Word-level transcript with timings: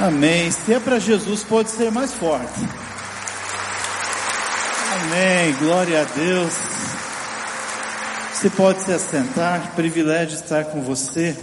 Amém. 0.00 0.50
Se 0.50 0.72
é 0.72 0.80
para 0.80 0.98
Jesus, 0.98 1.44
pode 1.44 1.68
ser 1.68 1.92
mais 1.92 2.10
forte. 2.14 2.58
Amém. 4.94 5.52
Glória 5.58 6.00
a 6.00 6.04
Deus. 6.04 6.54
Você 8.32 8.48
pode 8.48 8.82
se 8.82 8.90
assentar. 8.92 9.74
Privilégio 9.74 10.36
estar 10.36 10.64
com 10.64 10.80
você 10.80 11.36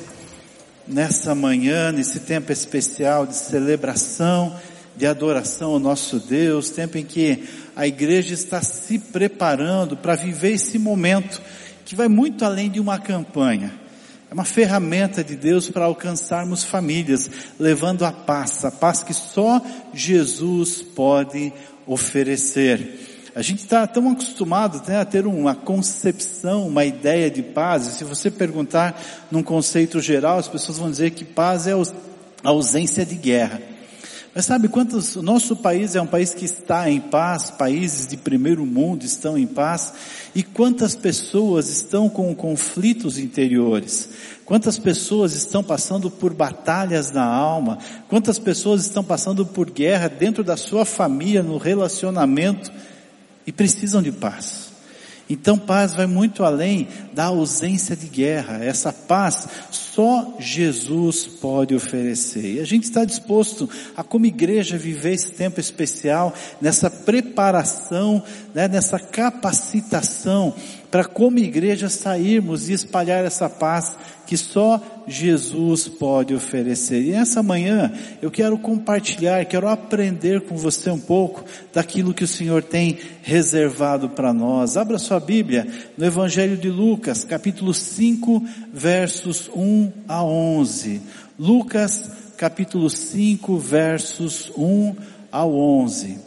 nessa 0.88 1.36
manhã, 1.36 1.91
nesse 1.91 2.21
tempo 2.21 2.52
especial 2.52 3.28
de 3.28 3.36
celebração, 3.36 4.60
de 4.96 5.05
adoração 5.05 5.74
ao 5.74 5.80
nosso 5.80 6.18
Deus, 6.20 6.71
tempo 6.71 6.98
em 6.98 7.05
que 7.05 7.48
a 7.76 7.86
igreja 7.86 8.34
está 8.34 8.60
se 8.64 8.98
preparando 8.98 9.96
para 9.96 10.16
viver 10.16 10.54
esse 10.54 10.80
momento 10.80 11.39
que 11.86 11.96
vai 11.96 12.08
muito 12.08 12.44
além 12.44 12.71
de 12.71 12.80
uma 12.80 12.98
campanha 12.98 13.87
é 14.30 14.34
uma 14.34 14.44
ferramenta 14.44 15.23
de 15.23 15.36
Deus 15.36 15.70
para 15.70 15.86
alcançarmos 15.86 16.63
famílias, 16.63 17.30
levando 17.58 18.04
a 18.04 18.12
paz, 18.12 18.66
a 18.66 18.72
paz 18.72 19.02
que 19.02 19.13
só 19.13 19.62
Jesus 19.94 20.81
pode 20.81 21.53
oferecer. 21.86 23.31
A 23.34 23.41
gente 23.41 23.59
está 23.59 23.88
tão 23.88 24.09
acostumado 24.12 24.81
né, 24.88 25.00
a 25.00 25.05
ter 25.05 25.26
uma 25.26 25.55
concepção, 25.55 26.67
uma 26.67 26.84
ideia 26.84 27.30
de 27.31 27.41
paz, 27.41 27.88
e 27.88 27.91
se 27.91 28.03
você 28.03 28.30
perguntar 28.30 29.00
num 29.31 29.44
conceito 29.44 30.02
geral, 30.02 30.39
as 30.39 30.48
pessoas 30.48 30.78
vão 30.78 30.89
dizer 30.91 31.12
que 31.12 31.23
paz 31.23 31.67
é 31.67 31.73
a 31.73 32.50
ausência 32.50 33.05
de 33.05 33.16
guerra. 33.16 33.62
Mas 34.38 34.46
sabe 34.46 34.68
quantos, 34.68 35.16
nosso 35.16 35.55
país 35.55 35.96
é 35.96 36.02
um 36.02 36.05
país 36.05 36.32
que 36.32 36.45
está 36.45 36.88
em 36.88 37.02
paz, 37.02 37.50
países 37.50 38.05
de 38.05 38.16
primeiro 38.16 38.68
mundo 38.68 39.04
estão 39.04 39.36
em 39.36 39.48
paz, 39.48 39.91
e 40.36 40.44
quantas 40.44 40.94
pessoas 40.94 41.70
estão 41.70 42.08
com 42.08 42.36
conflitos 42.36 43.18
interiores, 43.18 44.09
quantas 44.45 44.78
pessoas 44.78 45.34
estão 45.34 45.64
passando 45.64 46.12
por 46.12 46.36
batalhas 46.36 47.12
na 47.12 47.26
alma, 47.26 47.80
quantas 48.08 48.38
pessoas 48.38 48.81
estão 48.81 49.03
passando 49.03 49.44
por 49.44 49.72
guerra 49.72 50.08
dentro 50.08 50.44
da 50.44 50.56
sua 50.56 50.86
família, 50.86 51.42
no 51.42 51.58
relacionamento, 51.58 52.72
e 53.44 53.52
precisam 53.52 54.04
de 54.04 54.11
paz. 54.11 54.72
Então 55.30 55.58
paz 55.58 55.94
vai 55.94 56.08
muito 56.08 56.44
além 56.44 56.88
da 57.14 57.25
ausência 57.25 57.95
de 57.95 58.08
guerra. 58.08 58.64
Essa 58.64 58.94
paz 58.94 59.47
só 59.70 60.36
Jesus 60.39 61.28
pode 61.28 61.75
oferecer. 61.75 62.56
E 62.56 62.59
a 62.59 62.66
gente 62.66 62.83
está 62.83 63.03
disposto 63.03 63.70
a, 63.95 64.03
como 64.03 64.25
igreja, 64.25 64.78
viver 64.78 65.14
esse 65.14 65.31
tempo 65.31 65.59
especial, 65.59 66.33
nessa 66.61 66.89
preparação, 66.89 68.23
né, 68.53 68.67
nessa 68.67 69.00
capacitação 69.00 70.53
para 70.98 71.06
como 71.06 71.38
igreja 71.38 71.90
sairmos 71.90 72.70
e 72.70 72.73
espalhar 72.73 73.23
essa 73.23 73.48
paz 73.48 73.95
que 74.26 74.36
só 74.36 74.81
Jesus 75.08 75.88
pode 75.88 76.34
oferecer. 76.34 77.04
E 77.04 77.12
essa 77.14 77.44
manhã 77.44 77.94
eu 78.20 78.31
quero 78.31 78.58
compartilhar, 78.58 79.45
quero 79.45 79.67
aprender 79.67 80.42
com 80.42 80.58
você 80.58 80.89
um 80.89 81.00
pouco 81.00 81.45
daquilo 81.72 82.16
que 82.16 82.23
o 82.23 82.28
Senhor 82.28 82.64
tem 82.64 82.98
reservado 83.22 84.09
para 84.09 84.34
nós. 84.34 84.76
Abra 84.76 84.98
sua 84.98 85.20
Bíblia 85.20 85.67
no 85.95 86.04
Evangelho 86.04 86.58
de 86.58 86.72
Lucas, 86.72 87.23
capítulo 87.23 87.76
5, 87.76 88.44
versos 88.73 89.52
1 89.56 89.92
a 90.08 90.23
11. 90.23 91.00
Lucas, 91.38 92.09
capítulo 92.38 92.89
5, 92.89 93.56
versos 93.59 94.52
1 94.58 94.95
ao 95.32 95.56
11. 95.56 96.27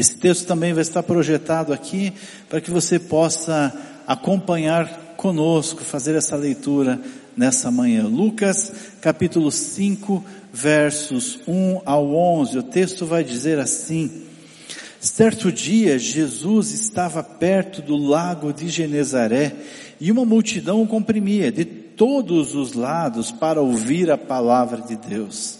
Esse 0.00 0.16
texto 0.16 0.46
também 0.46 0.72
vai 0.72 0.80
estar 0.80 1.02
projetado 1.02 1.74
aqui 1.74 2.14
para 2.48 2.58
que 2.58 2.70
você 2.70 2.98
possa 2.98 3.70
acompanhar 4.06 5.14
conosco, 5.14 5.84
fazer 5.84 6.14
essa 6.14 6.36
leitura 6.36 6.98
nessa 7.36 7.70
manhã. 7.70 8.06
Lucas 8.06 8.72
capítulo 9.02 9.52
5 9.52 10.24
versos 10.50 11.40
1 11.46 11.82
ao 11.84 12.14
11. 12.14 12.56
O 12.56 12.62
texto 12.62 13.04
vai 13.04 13.22
dizer 13.22 13.58
assim: 13.58 14.22
Certo 14.98 15.52
dia 15.52 15.98
Jesus 15.98 16.72
estava 16.72 17.22
perto 17.22 17.82
do 17.82 17.98
lago 17.98 18.54
de 18.54 18.70
Genezaré 18.70 19.52
e 20.00 20.10
uma 20.10 20.24
multidão 20.24 20.80
o 20.80 20.88
comprimia 20.88 21.52
de 21.52 21.66
todos 21.66 22.54
os 22.54 22.72
lados 22.72 23.30
para 23.30 23.60
ouvir 23.60 24.10
a 24.10 24.16
palavra 24.16 24.80
de 24.80 24.96
Deus. 24.96 25.59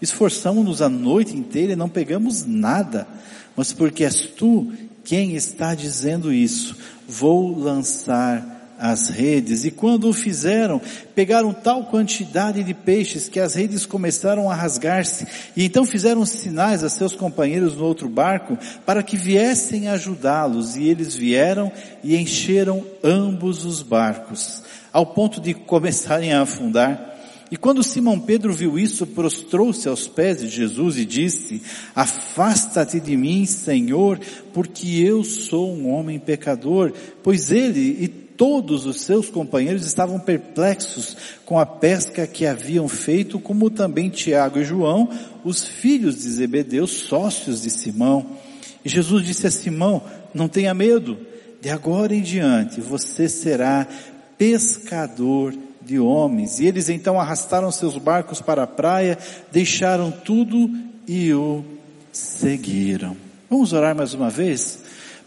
Esforçamos-nos 0.00 0.80
a 0.80 0.88
noite 0.88 1.36
inteira 1.36 1.72
e 1.72 1.76
não 1.76 1.88
pegamos 1.88 2.44
nada, 2.46 3.06
mas 3.56 3.72
porque 3.72 4.04
és 4.04 4.26
tu 4.36 4.72
quem 5.04 5.34
está 5.34 5.74
dizendo 5.74 6.32
isso, 6.32 6.76
vou 7.08 7.58
lançar 7.58 8.58
as 8.78 9.08
redes. 9.08 9.64
E 9.64 9.70
quando 9.70 10.08
o 10.08 10.12
fizeram, 10.12 10.80
pegaram 11.14 11.52
tal 11.52 11.86
quantidade 11.86 12.62
de 12.62 12.72
peixes 12.72 13.28
que 13.28 13.40
as 13.40 13.54
redes 13.54 13.84
começaram 13.84 14.48
a 14.48 14.54
rasgar-se. 14.54 15.26
E 15.56 15.64
então 15.64 15.84
fizeram 15.84 16.24
sinais 16.24 16.84
a 16.84 16.88
seus 16.88 17.14
companheiros 17.14 17.74
no 17.74 17.84
outro 17.84 18.08
barco 18.08 18.56
para 18.86 19.02
que 19.02 19.16
viessem 19.16 19.88
ajudá-los. 19.88 20.76
E 20.76 20.86
eles 20.86 21.16
vieram 21.16 21.72
e 22.04 22.16
encheram 22.16 22.84
ambos 23.02 23.64
os 23.64 23.82
barcos, 23.82 24.62
ao 24.92 25.06
ponto 25.06 25.40
de 25.40 25.54
começarem 25.54 26.32
a 26.32 26.42
afundar. 26.42 27.17
E 27.50 27.56
quando 27.56 27.82
Simão 27.82 28.20
Pedro 28.20 28.52
viu 28.52 28.78
isso, 28.78 29.06
prostrou-se 29.06 29.88
aos 29.88 30.06
pés 30.06 30.40
de 30.40 30.48
Jesus 30.48 30.98
e 30.98 31.04
disse, 31.04 31.62
afasta-te 31.94 33.00
de 33.00 33.16
mim, 33.16 33.46
Senhor, 33.46 34.20
porque 34.52 34.86
eu 35.00 35.24
sou 35.24 35.72
um 35.74 35.88
homem 35.90 36.18
pecador, 36.18 36.92
pois 37.22 37.50
ele 37.50 37.96
e 38.00 38.08
todos 38.08 38.86
os 38.86 39.00
seus 39.00 39.30
companheiros 39.30 39.84
estavam 39.84 40.20
perplexos 40.20 41.16
com 41.44 41.58
a 41.58 41.66
pesca 41.66 42.26
que 42.26 42.46
haviam 42.46 42.86
feito, 42.86 43.40
como 43.40 43.70
também 43.70 44.10
Tiago 44.10 44.60
e 44.60 44.64
João, 44.64 45.08
os 45.42 45.64
filhos 45.64 46.16
de 46.16 46.28
Zebedeu, 46.30 46.86
sócios 46.86 47.62
de 47.62 47.70
Simão. 47.70 48.26
E 48.84 48.88
Jesus 48.88 49.26
disse 49.26 49.46
a 49.46 49.50
Simão, 49.50 50.02
não 50.34 50.48
tenha 50.48 50.72
medo, 50.74 51.18
de 51.60 51.70
agora 51.70 52.14
em 52.14 52.22
diante 52.22 52.80
você 52.80 53.28
será 53.28 53.88
pescador 54.36 55.52
de 55.88 55.98
homens. 55.98 56.60
E 56.60 56.66
eles 56.66 56.90
então 56.90 57.18
arrastaram 57.18 57.72
seus 57.72 57.96
barcos 57.96 58.42
para 58.42 58.64
a 58.64 58.66
praia, 58.66 59.16
deixaram 59.50 60.10
tudo 60.10 60.70
e 61.06 61.32
o 61.32 61.64
seguiram. 62.12 63.16
Vamos 63.48 63.72
orar 63.72 63.96
mais 63.96 64.12
uma 64.12 64.28
vez? 64.28 64.80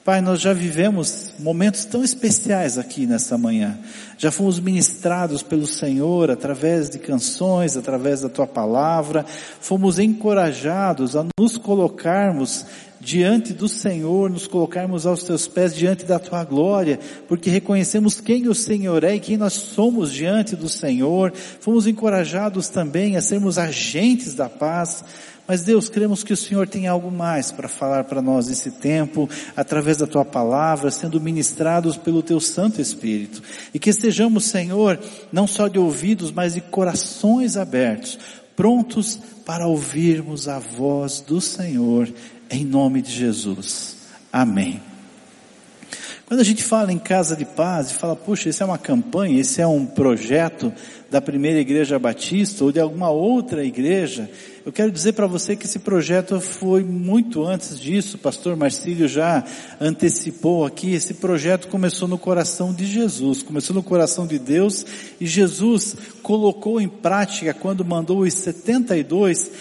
Pai, 0.05 0.21
nós 0.21 0.39
já 0.39 0.53
vivemos 0.53 1.33
momentos 1.39 1.85
tão 1.85 2.03
especiais 2.03 2.77
aqui 2.77 3.07
nessa 3.07 3.39
manhã. 3.39 3.79
Já 4.19 4.31
fomos 4.31 4.59
ministrados 4.59 5.41
pelo 5.41 5.65
Senhor 5.65 6.29
através 6.29 6.91
de 6.91 6.99
canções, 6.99 7.75
através 7.75 8.21
da 8.21 8.29
tua 8.29 8.45
palavra. 8.45 9.25
Fomos 9.59 9.97
encorajados 9.97 11.15
a 11.15 11.25
nos 11.39 11.57
colocarmos 11.57 12.65
diante 13.01 13.51
do 13.51 13.67
Senhor, 13.67 14.29
nos 14.29 14.45
colocarmos 14.45 15.07
aos 15.07 15.23
teus 15.23 15.47
pés 15.47 15.75
diante 15.75 16.05
da 16.05 16.19
tua 16.19 16.43
glória, 16.43 16.99
porque 17.27 17.49
reconhecemos 17.49 18.21
quem 18.21 18.47
o 18.47 18.53
Senhor 18.53 19.03
é 19.03 19.15
e 19.15 19.19
quem 19.19 19.37
nós 19.37 19.53
somos 19.53 20.13
diante 20.13 20.55
do 20.55 20.69
Senhor. 20.69 21.33
Fomos 21.59 21.87
encorajados 21.87 22.69
também 22.69 23.17
a 23.17 23.21
sermos 23.21 23.57
agentes 23.57 24.35
da 24.35 24.47
paz. 24.47 25.03
Mas 25.47 25.63
Deus, 25.63 25.89
cremos 25.89 26.23
que 26.23 26.31
o 26.31 26.37
Senhor 26.37 26.67
tem 26.67 26.87
algo 26.87 27.11
mais 27.11 27.51
para 27.51 27.67
falar 27.67 28.03
para 28.03 28.21
nós 28.21 28.47
nesse 28.47 28.69
tempo, 28.71 29.27
através 29.57 29.97
da 29.97 30.05
tua 30.05 30.23
palavra, 30.23 30.91
sendo 30.91 31.19
ministrados 31.19 31.97
pelo 31.97 32.21
teu 32.21 32.39
Santo 32.39 32.79
Espírito. 32.79 33.41
E 33.73 33.79
que 33.79 33.89
estejamos, 33.89 34.45
Senhor, 34.45 34.99
não 35.31 35.47
só 35.47 35.67
de 35.67 35.79
ouvidos, 35.79 36.31
mas 36.31 36.53
de 36.53 36.61
corações 36.61 37.57
abertos, 37.57 38.19
prontos 38.55 39.19
para 39.43 39.67
ouvirmos 39.67 40.47
a 40.47 40.59
voz 40.59 41.19
do 41.19 41.41
Senhor 41.41 42.07
em 42.51 42.65
nome 42.65 43.01
de 43.01 43.11
Jesus. 43.11 43.97
Amém. 44.31 44.81
Quando 46.31 46.39
a 46.39 46.45
gente 46.45 46.63
fala 46.63 46.93
em 46.93 46.97
casa 46.97 47.35
de 47.35 47.43
paz 47.43 47.91
e 47.91 47.93
fala, 47.95 48.15
puxa, 48.15 48.47
isso 48.47 48.63
é 48.63 48.65
uma 48.65 48.77
campanha, 48.77 49.41
esse 49.41 49.61
é 49.61 49.67
um 49.67 49.85
projeto 49.85 50.71
da 51.09 51.19
primeira 51.19 51.59
igreja 51.59 51.99
batista 51.99 52.63
ou 52.63 52.71
de 52.71 52.79
alguma 52.79 53.09
outra 53.09 53.65
igreja, 53.65 54.31
eu 54.65 54.71
quero 54.71 54.89
dizer 54.89 55.11
para 55.11 55.27
você 55.27 55.57
que 55.57 55.65
esse 55.65 55.79
projeto 55.79 56.39
foi 56.39 56.85
muito 56.85 57.43
antes 57.43 57.77
disso, 57.77 58.15
o 58.15 58.19
pastor 58.19 58.55
Marcílio 58.55 59.09
já 59.09 59.43
antecipou 59.77 60.65
aqui, 60.65 60.93
esse 60.93 61.15
projeto 61.15 61.67
começou 61.67 62.07
no 62.07 62.17
coração 62.17 62.73
de 62.73 62.85
Jesus, 62.85 63.43
começou 63.43 63.75
no 63.75 63.83
coração 63.83 64.25
de 64.25 64.39
Deus 64.39 64.85
e 65.19 65.27
Jesus 65.27 65.97
colocou 66.23 66.79
em 66.79 66.87
prática 66.87 67.53
quando 67.53 67.83
mandou 67.83 68.19
os 68.19 68.33
72 68.35 69.51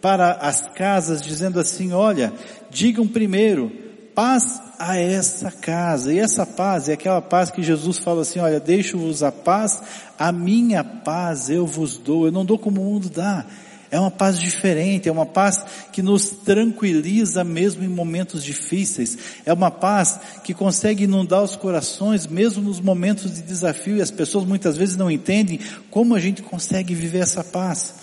para 0.00 0.32
as 0.32 0.62
casas 0.74 1.20
dizendo 1.20 1.60
assim, 1.60 1.92
olha, 1.92 2.32
digam 2.70 3.06
primeiro, 3.06 3.70
paz 4.14 4.60
a 4.78 4.96
essa 4.96 5.50
casa. 5.50 6.12
E 6.12 6.18
essa 6.18 6.46
paz 6.46 6.88
é 6.88 6.94
aquela 6.94 7.20
paz 7.20 7.50
que 7.50 7.62
Jesus 7.62 7.98
fala 7.98 8.22
assim, 8.22 8.38
olha, 8.38 8.58
deixo-vos 8.58 9.22
a 9.22 9.30
paz, 9.30 9.82
a 10.18 10.32
minha 10.32 10.82
paz 10.82 11.50
eu 11.50 11.66
vos 11.66 11.96
dou. 11.96 12.26
Eu 12.26 12.32
não 12.32 12.44
dou 12.44 12.58
como 12.58 12.80
o 12.80 12.84
mundo 12.84 13.10
dá. 13.10 13.44
É 13.90 13.98
uma 13.98 14.10
paz 14.10 14.38
diferente, 14.38 15.08
é 15.08 15.12
uma 15.12 15.26
paz 15.26 15.64
que 15.92 16.00
nos 16.00 16.30
tranquiliza 16.30 17.42
mesmo 17.42 17.82
em 17.82 17.88
momentos 17.88 18.44
difíceis. 18.44 19.18
É 19.44 19.52
uma 19.52 19.70
paz 19.70 20.20
que 20.44 20.54
consegue 20.54 21.04
inundar 21.04 21.42
os 21.42 21.56
corações 21.56 22.24
mesmo 22.24 22.62
nos 22.62 22.80
momentos 22.80 23.34
de 23.34 23.42
desafio 23.42 23.96
e 23.96 24.02
as 24.02 24.12
pessoas 24.12 24.44
muitas 24.44 24.76
vezes 24.76 24.96
não 24.96 25.10
entendem 25.10 25.58
como 25.90 26.14
a 26.14 26.20
gente 26.20 26.40
consegue 26.40 26.94
viver 26.94 27.18
essa 27.18 27.42
paz. 27.42 27.99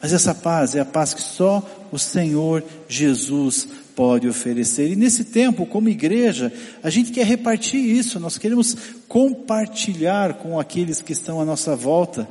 Mas 0.00 0.12
essa 0.12 0.34
paz 0.34 0.74
é 0.74 0.80
a 0.80 0.84
paz 0.84 1.12
que 1.12 1.22
só 1.22 1.62
o 1.92 1.98
Senhor 1.98 2.64
Jesus 2.88 3.68
pode 3.94 4.26
oferecer. 4.26 4.90
E 4.90 4.96
nesse 4.96 5.24
tempo, 5.24 5.66
como 5.66 5.88
igreja, 5.88 6.50
a 6.82 6.88
gente 6.88 7.12
quer 7.12 7.26
repartir 7.26 7.80
isso, 7.80 8.18
nós 8.18 8.38
queremos 8.38 8.76
compartilhar 9.06 10.34
com 10.34 10.58
aqueles 10.58 11.02
que 11.02 11.12
estão 11.12 11.40
à 11.40 11.44
nossa 11.44 11.76
volta. 11.76 12.26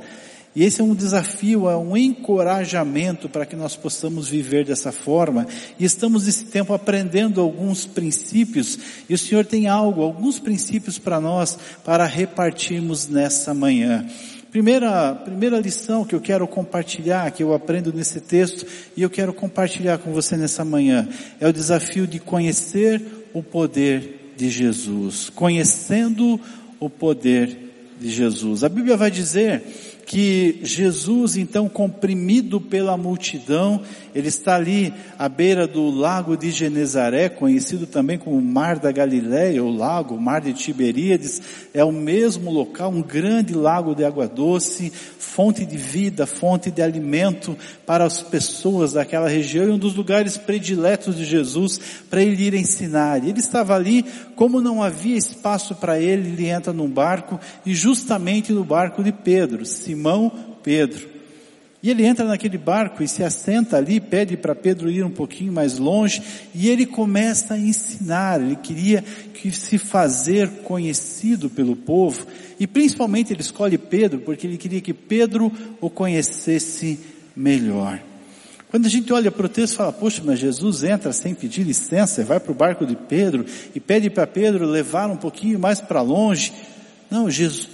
E 0.54 0.64
esse 0.64 0.80
é 0.80 0.84
um 0.84 0.96
desafio, 0.96 1.68
é 1.68 1.76
um 1.76 1.96
encorajamento 1.96 3.28
para 3.28 3.46
que 3.46 3.54
nós 3.54 3.76
possamos 3.76 4.28
viver 4.28 4.64
dessa 4.64 4.90
forma. 4.90 5.46
E 5.78 5.84
estamos 5.84 6.26
nesse 6.26 6.46
tempo 6.46 6.74
aprendendo 6.74 7.40
alguns 7.40 7.86
princípios, 7.86 8.76
e 9.08 9.14
o 9.14 9.18
Senhor 9.18 9.46
tem 9.46 9.68
algo, 9.68 10.02
alguns 10.02 10.40
princípios 10.40 10.98
para 10.98 11.20
nós, 11.20 11.56
para 11.84 12.04
repartirmos 12.04 13.06
nessa 13.06 13.54
manhã. 13.54 14.04
Primeira, 14.50 15.14
primeira 15.14 15.60
lição 15.60 16.04
que 16.04 16.14
eu 16.14 16.20
quero 16.20 16.46
compartilhar, 16.48 17.30
que 17.30 17.42
eu 17.42 17.54
aprendo 17.54 17.92
nesse 17.92 18.20
texto, 18.20 18.66
e 18.96 19.02
eu 19.02 19.08
quero 19.08 19.32
compartilhar 19.32 19.98
com 19.98 20.12
você 20.12 20.36
nessa 20.36 20.64
manhã, 20.64 21.08
é 21.38 21.46
o 21.46 21.52
desafio 21.52 22.04
de 22.04 22.18
conhecer 22.18 23.00
o 23.32 23.44
poder 23.44 24.32
de 24.36 24.50
Jesus. 24.50 25.30
Conhecendo 25.30 26.40
o 26.80 26.90
poder 26.90 27.56
de 28.00 28.10
Jesus. 28.10 28.64
A 28.64 28.68
Bíblia 28.68 28.96
vai 28.96 29.10
dizer 29.10 29.62
que 30.10 30.58
Jesus, 30.64 31.36
então 31.36 31.68
comprimido 31.68 32.60
pela 32.60 32.96
multidão, 32.96 33.80
ele 34.12 34.26
está 34.26 34.56
ali 34.56 34.92
à 35.16 35.28
beira 35.28 35.68
do 35.68 35.88
lago 35.88 36.36
de 36.36 36.50
Genezaré, 36.50 37.28
conhecido 37.28 37.86
também 37.86 38.18
como 38.18 38.42
Mar 38.42 38.80
da 38.80 38.90
Galileia, 38.90 39.62
ou 39.62 39.70
lago, 39.70 40.20
Mar 40.20 40.40
de 40.40 40.52
Tiberíades, 40.52 41.40
é 41.72 41.84
o 41.84 41.92
mesmo 41.92 42.50
local, 42.50 42.90
um 42.90 43.00
grande 43.00 43.54
lago 43.54 43.94
de 43.94 44.04
água 44.04 44.26
doce, 44.26 44.90
fonte 44.90 45.64
de 45.64 45.76
vida, 45.76 46.26
fonte 46.26 46.72
de 46.72 46.82
alimento 46.82 47.56
para 47.86 48.04
as 48.04 48.20
pessoas 48.20 48.94
daquela 48.94 49.28
região 49.28 49.66
e 49.66 49.70
um 49.70 49.78
dos 49.78 49.94
lugares 49.94 50.36
prediletos 50.36 51.16
de 51.16 51.24
Jesus 51.24 51.80
para 52.10 52.20
ele 52.20 52.46
ir 52.46 52.54
ensinar. 52.54 53.24
Ele 53.24 53.38
estava 53.38 53.76
ali, 53.76 54.04
como 54.34 54.60
não 54.60 54.82
havia 54.82 55.16
espaço 55.16 55.76
para 55.76 56.00
ele, 56.00 56.30
ele 56.30 56.48
entra 56.48 56.72
num 56.72 56.90
barco 56.90 57.38
e 57.64 57.72
justamente 57.72 58.52
no 58.52 58.64
barco 58.64 59.04
de 59.04 59.12
Pedro, 59.12 59.64
Simão 59.64 59.99
Pedro. 60.62 61.08
E 61.82 61.90
ele 61.90 62.04
entra 62.04 62.26
naquele 62.26 62.58
barco 62.58 63.02
e 63.02 63.08
se 63.08 63.24
assenta 63.24 63.78
ali, 63.78 64.00
pede 64.00 64.36
para 64.36 64.54
Pedro 64.54 64.90
ir 64.90 65.02
um 65.02 65.10
pouquinho 65.10 65.52
mais 65.52 65.78
longe, 65.78 66.22
e 66.54 66.68
ele 66.68 66.84
começa 66.84 67.54
a 67.54 67.58
ensinar, 67.58 68.40
ele 68.40 68.56
queria 68.56 69.02
que 69.32 69.50
se 69.50 69.78
fazer 69.78 70.48
conhecido 70.62 71.48
pelo 71.48 71.74
povo, 71.74 72.26
e 72.58 72.66
principalmente 72.66 73.32
ele 73.32 73.40
escolhe 73.40 73.78
Pedro, 73.78 74.20
porque 74.20 74.46
ele 74.46 74.58
queria 74.58 74.82
que 74.82 74.92
Pedro 74.92 75.50
o 75.80 75.88
conhecesse 75.88 77.00
melhor. 77.34 77.98
Quando 78.70 78.86
a 78.86 78.90
gente 78.90 79.10
olha 79.12 79.32
para 79.32 79.46
o 79.46 79.48
texto 79.48 79.72
e 79.72 79.76
fala, 79.78 79.92
poxa, 79.92 80.22
mas 80.24 80.38
Jesus 80.38 80.84
entra 80.84 81.12
sem 81.12 81.34
pedir 81.34 81.64
licença, 81.64 82.22
vai 82.24 82.38
para 82.38 82.52
o 82.52 82.54
barco 82.54 82.86
de 82.86 82.94
Pedro 82.94 83.44
e 83.74 83.80
pede 83.80 84.10
para 84.10 84.26
Pedro 84.26 84.64
levar 84.66 85.10
um 85.10 85.16
pouquinho 85.16 85.58
mais 85.58 85.80
para 85.80 86.02
longe. 86.02 86.52
Não, 87.10 87.28
Jesus, 87.28 87.68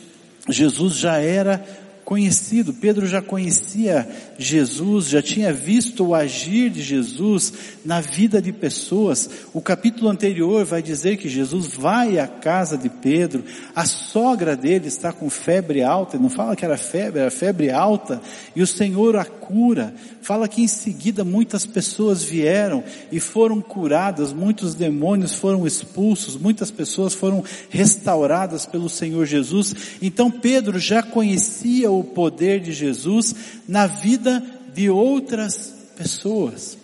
Jesus 0.49 0.94
já 0.94 1.19
era 1.19 1.62
conhecido. 2.06 2.72
Pedro 2.72 3.04
já 3.04 3.20
conhecia 3.20 4.08
Jesus, 4.38 5.08
já 5.08 5.20
tinha 5.20 5.52
visto 5.52 6.06
o 6.06 6.14
agir 6.14 6.70
de 6.70 6.80
Jesus 6.80 7.52
na 7.84 8.00
vida 8.00 8.40
de 8.40 8.52
pessoas. 8.52 9.28
O 9.52 9.60
capítulo 9.60 10.08
anterior 10.08 10.64
vai 10.64 10.80
dizer 10.80 11.16
que 11.16 11.28
Jesus 11.28 11.66
vai 11.66 12.20
à 12.20 12.28
casa 12.28 12.78
de 12.78 12.88
Pedro, 12.88 13.44
a 13.74 13.84
sogra 13.84 14.56
dele 14.56 14.86
está 14.86 15.12
com 15.12 15.28
febre 15.28 15.82
alta, 15.82 16.16
não 16.16 16.30
fala 16.30 16.54
que 16.54 16.64
era 16.64 16.78
febre, 16.78 17.20
era 17.20 17.30
febre 17.30 17.70
alta, 17.72 18.22
e 18.54 18.62
o 18.62 18.66
Senhor 18.66 19.16
a 19.16 19.24
cura. 19.24 19.92
Fala 20.22 20.48
que 20.48 20.62
em 20.62 20.68
seguida 20.68 21.24
muitas 21.24 21.66
pessoas 21.66 22.22
vieram 22.22 22.84
e 23.10 23.18
foram 23.18 23.60
curadas, 23.60 24.32
muitos 24.32 24.74
demônios 24.74 25.34
foram 25.34 25.66
expulsos, 25.66 26.36
muitas 26.36 26.70
pessoas 26.70 27.14
foram 27.14 27.42
restauradas 27.68 28.64
pelo 28.64 28.88
Senhor 28.88 29.24
Jesus. 29.26 29.74
Então 30.00 30.30
Pedro 30.30 30.78
já 30.78 31.02
conhecia 31.02 31.95
o 31.98 32.04
poder 32.04 32.60
de 32.60 32.72
Jesus 32.72 33.34
na 33.69 33.87
vida 33.87 34.43
de 34.75 34.90
outras 34.90 35.75
pessoas. 35.96 36.76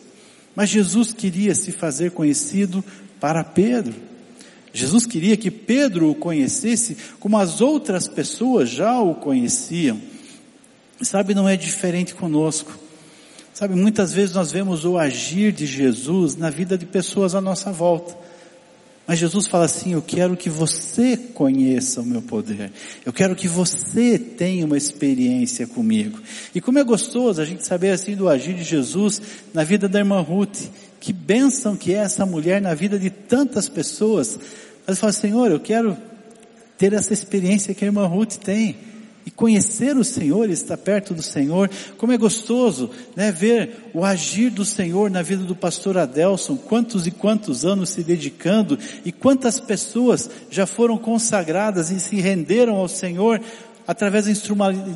Mas 0.55 0.71
Jesus 0.71 1.13
queria 1.13 1.55
se 1.55 1.73
fazer 1.73 2.11
conhecido 2.13 2.85
para 3.21 3.45
Pedro. 3.45 3.95
Jesus 4.73 5.07
queria 5.07 5.37
que 5.37 5.51
Pedro 5.51 6.11
o 6.11 6.15
conhecesse 6.15 6.97
como 7.21 7.39
as 7.39 7.61
outras 7.61 8.09
pessoas 8.09 8.71
já 8.71 9.01
o 9.01 9.15
conheciam. 9.15 10.01
Sabe, 11.01 11.35
não 11.35 11.49
é 11.49 11.57
diferente 11.57 12.15
conosco. 12.15 12.79
Sabe, 13.53 13.75
muitas 13.75 14.13
vezes 14.13 14.35
nós 14.35 14.51
vemos 14.51 14.85
o 14.85 14.97
agir 14.97 15.53
de 15.53 15.67
Jesus 15.67 16.37
na 16.37 16.49
vida 16.49 16.79
de 16.79 16.87
pessoas 16.87 17.35
à 17.35 17.41
nossa 17.41 17.71
volta. 17.71 18.17
Mas 19.07 19.19
Jesus 19.19 19.47
fala 19.47 19.65
assim: 19.65 19.93
Eu 19.93 20.03
quero 20.03 20.37
que 20.37 20.49
você 20.49 21.17
conheça 21.17 22.01
o 22.01 22.07
meu 22.07 22.23
poder. 22.23 22.71
Eu 23.05 23.13
quero 23.13 23.35
que 23.35 23.49
você 23.49 24.19
tenha 24.19 24.65
uma 24.65 24.77
experiência 24.77 25.67
comigo. 25.67 26.21
E 26.55 26.61
como 26.61 26.79
é 26.79 26.85
gostoso 26.85 27.41
a 27.41 27.45
gente 27.45 27.67
saber 27.67 27.91
assim 27.91 28.15
do 28.15 28.29
agir 28.29 28.55
de 28.55 28.63
Jesus 28.63 29.21
na 29.53 29.65
vida 29.65 29.89
da 29.89 29.99
irmã 29.99 30.21
Ruth. 30.21 30.69
Que 31.01 31.13
bênção 31.13 31.77
que 31.77 31.93
é 31.93 31.99
essa 31.99 32.25
mulher 32.25 32.61
na 32.61 32.75
vida 32.75 32.97
de 32.97 33.11
tantas 33.11 33.69
pessoas. 33.69 34.39
Mas 34.87 35.01
fala, 35.01 35.13
Senhor, 35.13 35.51
eu 35.51 35.59
quero 35.59 35.97
ter 36.79 36.93
essa 36.93 37.13
experiência 37.13 37.75
que 37.75 37.85
a 37.85 37.89
irmã 37.89 38.07
Ruth 38.07 38.37
tem 38.37 38.92
e 39.25 39.31
conhecer 39.31 39.97
o 39.97 40.05
Senhor, 40.05 40.51
estar 40.51 40.77
perto 40.77 41.15
do 41.15 41.23
Senhor, 41.23 41.71
como 41.97 42.13
é 42.13 42.19
gostoso, 42.19 42.91
né, 43.15 43.31
ver 43.31 43.91
o 43.95 44.05
agir 44.05 44.51
do 44.51 44.65
Senhor 44.65 45.11
na 45.11 45.23
vida 45.23 45.45
do 45.45 45.55
pastor 45.55 45.97
Adelson, 45.97 46.57
quantos 46.57 47.07
e 47.07 47.11
quantos 47.11 47.65
anos 47.65 47.91
se 47.91 48.03
dedicando. 48.03 48.79
E 49.05 49.13
quantas 49.13 49.61
pessoas 49.61 50.29
já 50.51 50.67
foram 50.67 50.99
consagradas 50.99 51.91
e 51.91 52.01
se 52.01 52.17
renderam 52.17 52.77
ao 52.77 52.89
Senhor 52.89 53.41
através 53.87 54.27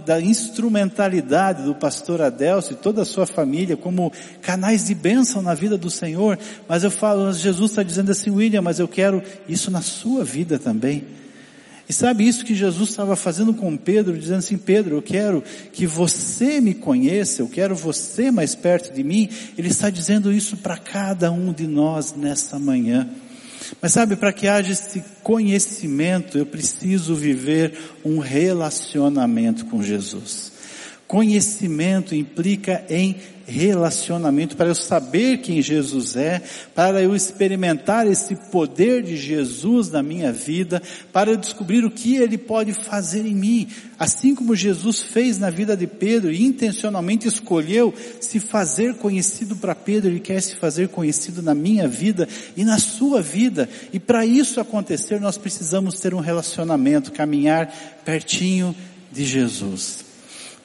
da 0.04 0.20
instrumentalidade 0.20 1.62
do 1.64 1.74
pastor 1.74 2.22
Adelson 2.22 2.72
e 2.72 2.76
toda 2.76 3.02
a 3.02 3.04
sua 3.04 3.26
família 3.26 3.76
como 3.76 4.12
canais 4.40 4.86
de 4.86 4.94
bênção 4.94 5.42
na 5.42 5.54
vida 5.54 5.76
do 5.76 5.90
Senhor, 5.90 6.38
mas 6.68 6.84
eu 6.84 6.90
falo, 6.90 7.32
Jesus 7.32 7.72
está 7.72 7.82
dizendo 7.82 8.12
assim, 8.12 8.30
William, 8.30 8.62
mas 8.62 8.78
eu 8.78 8.86
quero 8.86 9.22
isso 9.48 9.70
na 9.70 9.82
sua 9.82 10.24
vida 10.24 10.58
também. 10.58 11.04
E 11.88 11.92
sabe 11.92 12.26
isso 12.26 12.44
que 12.44 12.54
Jesus 12.54 12.90
estava 12.90 13.14
fazendo 13.14 13.54
com 13.54 13.76
Pedro, 13.76 14.18
dizendo 14.18 14.38
assim, 14.38 14.58
Pedro, 14.58 14.96
eu 14.96 15.02
quero 15.02 15.42
que 15.72 15.86
você 15.86 16.60
me 16.60 16.74
conheça, 16.74 17.42
eu 17.42 17.48
quero 17.48 17.76
você 17.76 18.30
mais 18.30 18.54
perto 18.56 18.92
de 18.92 19.04
mim. 19.04 19.28
Ele 19.56 19.68
está 19.68 19.88
dizendo 19.88 20.32
isso 20.32 20.56
para 20.56 20.76
cada 20.76 21.30
um 21.30 21.52
de 21.52 21.66
nós 21.66 22.12
nessa 22.16 22.58
manhã. 22.58 23.08
Mas 23.80 23.92
sabe, 23.92 24.16
para 24.16 24.32
que 24.32 24.48
haja 24.48 24.72
esse 24.72 25.02
conhecimento, 25.22 26.38
eu 26.38 26.46
preciso 26.46 27.14
viver 27.14 27.72
um 28.04 28.18
relacionamento 28.18 29.66
com 29.66 29.82
Jesus. 29.82 30.52
Conhecimento 31.06 32.14
implica 32.14 32.84
em 32.88 33.16
relacionamento, 33.46 34.56
para 34.56 34.68
eu 34.68 34.74
saber 34.74 35.38
quem 35.38 35.62
Jesus 35.62 36.16
é, 36.16 36.42
para 36.74 37.00
eu 37.00 37.14
experimentar 37.14 38.06
esse 38.06 38.34
poder 38.34 39.02
de 39.02 39.16
Jesus 39.16 39.90
na 39.90 40.02
minha 40.02 40.32
vida, 40.32 40.82
para 41.12 41.30
eu 41.30 41.36
descobrir 41.36 41.84
o 41.84 41.90
que 41.90 42.16
Ele 42.16 42.36
pode 42.36 42.72
fazer 42.72 43.24
em 43.24 43.34
mim. 43.34 43.68
Assim 43.98 44.34
como 44.34 44.54
Jesus 44.54 45.00
fez 45.00 45.38
na 45.38 45.48
vida 45.48 45.76
de 45.76 45.86
Pedro 45.86 46.32
e 46.32 46.44
intencionalmente 46.44 47.28
escolheu 47.28 47.94
se 48.20 48.40
fazer 48.40 48.94
conhecido 48.94 49.56
para 49.56 49.74
Pedro, 49.74 50.10
Ele 50.10 50.20
quer 50.20 50.40
se 50.42 50.56
fazer 50.56 50.88
conhecido 50.88 51.40
na 51.40 51.54
minha 51.54 51.86
vida 51.86 52.28
e 52.56 52.64
na 52.64 52.78
sua 52.78 53.22
vida. 53.22 53.68
E 53.92 54.00
para 54.00 54.26
isso 54.26 54.60
acontecer, 54.60 55.20
nós 55.20 55.38
precisamos 55.38 56.00
ter 56.00 56.14
um 56.14 56.20
relacionamento, 56.20 57.12
caminhar 57.12 57.72
pertinho 58.04 58.74
de 59.12 59.24
Jesus. 59.24 60.05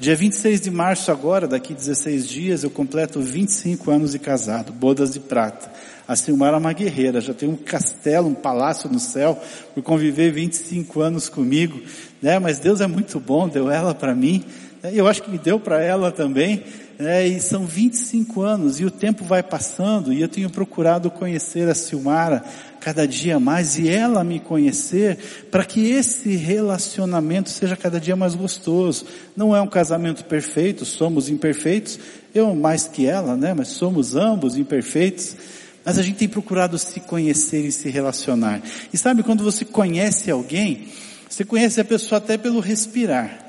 Dia 0.01 0.15
26 0.15 0.62
de 0.62 0.72
março 0.72 1.12
agora, 1.12 1.48
daqui 1.48 1.75
16 1.75 2.27
dias, 2.27 2.63
eu 2.63 2.72
completo 2.72 3.22
25 3.22 3.91
anos 3.91 4.13
de 4.13 4.17
casado, 4.17 4.74
bodas 4.74 5.13
de 5.13 5.20
prata. 5.20 5.72
A 6.08 6.15
Silmara 6.15 6.58
é 6.58 6.60
uma 6.60 6.74
guerreira, 6.74 7.22
já 7.22 7.36
tem 7.36 7.48
um 7.48 7.55
castelo, 7.55 8.27
um 8.27 8.34
palácio 8.34 8.89
no 8.89 9.00
céu, 9.00 9.39
por 9.75 9.84
conviver 9.84 10.31
25 10.31 11.01
anos 11.01 11.29
comigo, 11.29 11.79
né? 12.20 12.39
Mas 12.39 12.58
Deus 12.58 12.81
é 12.81 12.88
muito 12.88 13.20
bom, 13.20 13.48
deu 13.48 13.70
ela 13.70 13.93
para 13.93 14.15
mim, 14.15 14.43
né? 14.81 14.89
eu 14.91 15.08
acho 15.08 15.22
que 15.22 15.29
me 15.29 15.38
deu 15.38 15.60
para 15.60 15.84
ela 15.84 16.12
também, 16.12 16.63
É, 17.03 17.25
e 17.25 17.39
são 17.39 17.65
25 17.65 18.41
anos 18.41 18.79
e 18.79 18.86
o 18.86 18.91
tempo 18.91 19.25
vai 19.25 19.41
passando 19.41 20.13
e 20.13 20.22
eu 20.22 20.27
tenho 20.27 20.51
procurado 20.51 21.10
conhecer 21.10 21.67
a 21.67 21.74
Silmara 21.74 22.43
cada 22.82 23.08
dia 23.08 23.40
mais 23.40 23.78
e 23.78 23.88
ela 23.88 24.24
me 24.24 24.40
conhecer 24.40 25.18
para 25.52 25.64
que 25.64 25.92
esse 25.92 26.36
relacionamento 26.36 27.50
seja 27.50 27.78
cada 27.78 28.00
dia 28.00 28.16
mais 28.16 28.34
gostoso. 28.34 29.06
Não 29.38 29.56
é 29.56 29.62
um 29.62 29.68
casamento 29.68 30.26
perfeito, 30.26 30.84
somos 30.84 31.30
imperfeitos, 31.30 32.00
eu 32.34 32.54
mais 32.56 32.88
que 32.88 33.06
ela, 33.06 33.38
né? 33.38 33.54
Mas 33.54 33.70
somos 33.70 34.16
ambos 34.16 34.58
imperfeitos. 34.58 35.38
Mas 35.86 35.98
a 35.98 36.04
gente 36.04 36.18
tem 36.18 36.28
procurado 36.28 36.78
se 36.78 37.00
conhecer 37.00 37.64
e 37.66 37.72
se 37.72 37.90
relacionar. 37.90 38.62
E 38.92 38.98
sabe 38.98 39.24
quando 39.24 39.44
você 39.44 39.64
conhece 39.64 40.30
alguém, 40.30 40.88
você 41.30 41.46
conhece 41.46 41.80
a 41.80 41.86
pessoa 41.86 42.18
até 42.18 42.38
pelo 42.38 42.60
respirar. 42.60 43.48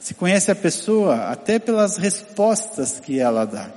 Se 0.00 0.14
conhece 0.14 0.50
a 0.50 0.56
pessoa 0.56 1.28
até 1.28 1.58
pelas 1.58 1.96
respostas 1.96 2.98
que 2.98 3.20
ela 3.20 3.44
dá. 3.44 3.70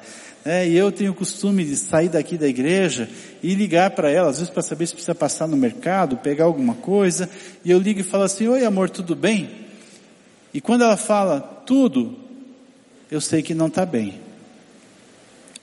É, 0.47 0.69
e 0.69 0.77
eu 0.77 0.91
tenho 0.91 1.11
o 1.11 1.15
costume 1.15 1.65
de 1.65 1.75
sair 1.75 2.07
daqui 2.07 2.37
da 2.37 2.47
igreja 2.47 3.09
e 3.41 3.55
ligar 3.55 3.89
para 3.89 4.11
ela, 4.11 4.29
às 4.29 4.37
vezes 4.37 4.53
para 4.53 4.61
saber 4.61 4.85
se 4.85 4.93
precisa 4.93 5.15
passar 5.15 5.47
no 5.47 5.57
mercado, 5.57 6.17
pegar 6.17 6.45
alguma 6.45 6.75
coisa, 6.75 7.27
e 7.63 7.71
eu 7.71 7.79
ligo 7.79 8.01
e 8.01 8.03
falo 8.03 8.25
assim, 8.25 8.47
oi 8.47 8.63
amor, 8.63 8.87
tudo 8.87 9.15
bem? 9.15 9.49
E 10.53 10.61
quando 10.61 10.83
ela 10.83 10.97
fala 10.97 11.41
tudo, 11.41 12.15
eu 13.09 13.19
sei 13.19 13.41
que 13.41 13.55
não 13.55 13.65
está 13.65 13.87
bem. 13.87 14.21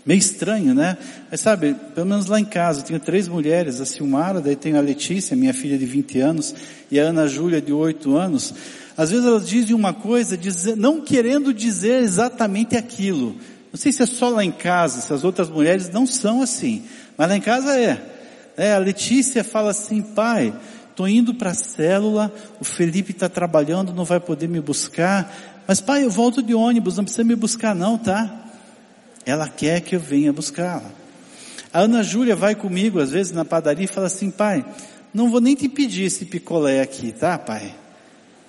Meio 0.05 0.19
estranho, 0.19 0.75
né? 0.75 0.99
Mas 1.31 1.41
sabe, 1.41 1.77
pelo 1.95 2.07
menos 2.07 2.27
lá 2.27 2.41
em 2.41 2.45
casa, 2.45 2.81
eu 2.81 2.85
tenho 2.85 2.99
três 2.99 3.29
mulheres, 3.29 3.81
a 3.81 3.87
Silmara, 3.87 4.41
daí 4.41 4.57
tenho 4.57 4.77
a 4.77 4.81
Letícia, 4.81 5.37
minha 5.37 5.55
filha 5.55 5.79
de 5.79 5.87
20 5.87 6.19
anos, 6.19 6.57
e 6.91 6.99
a 6.99 7.05
Ana 7.05 7.29
Júlia 7.29 7.62
de 7.62 7.73
8 7.73 8.17
anos. 8.17 8.53
Às 8.97 9.11
vezes 9.12 9.25
elas 9.25 9.49
dizem 9.49 9.77
uma 9.77 9.95
coisa, 9.95 10.37
não 10.77 11.01
querendo 11.01 11.55
dizer 11.55 12.03
exatamente 12.03 12.77
aquilo. 12.77 13.37
Não 13.73 13.79
sei 13.79 13.91
se 13.91 14.02
é 14.02 14.07
só 14.07 14.29
lá 14.29 14.45
em 14.45 14.52
casa, 14.52 15.00
se 15.00 15.12
as 15.14 15.25
outras 15.25 15.49
mulheres 15.49 15.88
não 15.88 16.07
são 16.07 16.43
assim, 16.43 16.85
mas 17.17 17.29
lá 17.29 17.37
em 17.37 17.41
casa 17.41 17.81
é. 17.81 18.00
é 18.55 18.75
a 18.75 18.79
Letícia 18.79 19.43
fala 19.43 19.71
assim, 19.71 20.02
pai, 20.02 20.52
estou 20.91 21.09
indo 21.09 21.33
para 21.33 21.50
a 21.50 21.55
célula, 21.55 22.31
o 22.61 22.64
Felipe 22.64 23.12
está 23.12 23.31
trabalhando, 23.31 23.95
não 23.95 24.05
vai 24.05 24.21
poder 24.21 24.47
me 24.47 24.61
buscar, 24.61 25.64
mas 25.67 25.81
pai, 25.81 26.05
eu 26.05 26.11
volto 26.11 26.43
de 26.43 26.55
ônibus, 26.55 26.99
não 26.99 27.05
precisa 27.05 27.25
me 27.25 27.35
buscar 27.35 27.75
não, 27.75 27.97
tá? 27.97 28.50
Ela 29.25 29.49
quer 29.49 29.81
que 29.81 29.97
eu 29.97 30.00
venha 30.00 30.35
buscá-la. 30.35 30.91
A 31.73 31.81
Ana 31.81 32.02
Júlia 32.02 32.37
vai 32.37 32.55
comigo, 32.55 33.00
às 33.00 33.11
vezes, 33.11 33.33
na 33.33 33.45
padaria 33.45 33.87
e 33.87 33.88
fala 33.88 34.07
assim, 34.07 34.31
pai, 34.31 34.62
não 35.14 35.31
vou 35.31 35.41
nem 35.41 35.55
te 35.55 35.67
pedir 35.67 36.05
esse 36.05 36.26
picolé 36.26 36.83
aqui, 36.83 37.11
tá, 37.11 37.38
pai? 37.38 37.75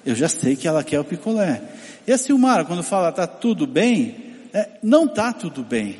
Eu 0.05 0.15
já 0.15 0.27
sei 0.27 0.57
que 0.57 0.67
ela 0.67 0.83
quer 0.83 0.99
o 0.99 1.05
picolé. 1.05 1.61
E 2.05 2.11
a 2.11 2.17
Silmara, 2.17 2.65
quando 2.65 2.83
fala 2.83 3.09
tá 3.13 3.25
tudo 3.25 3.65
bem, 3.65 4.32
é, 4.53 4.69
não 4.83 5.07
tá 5.07 5.33
tudo 5.33 5.63
bem. 5.63 5.97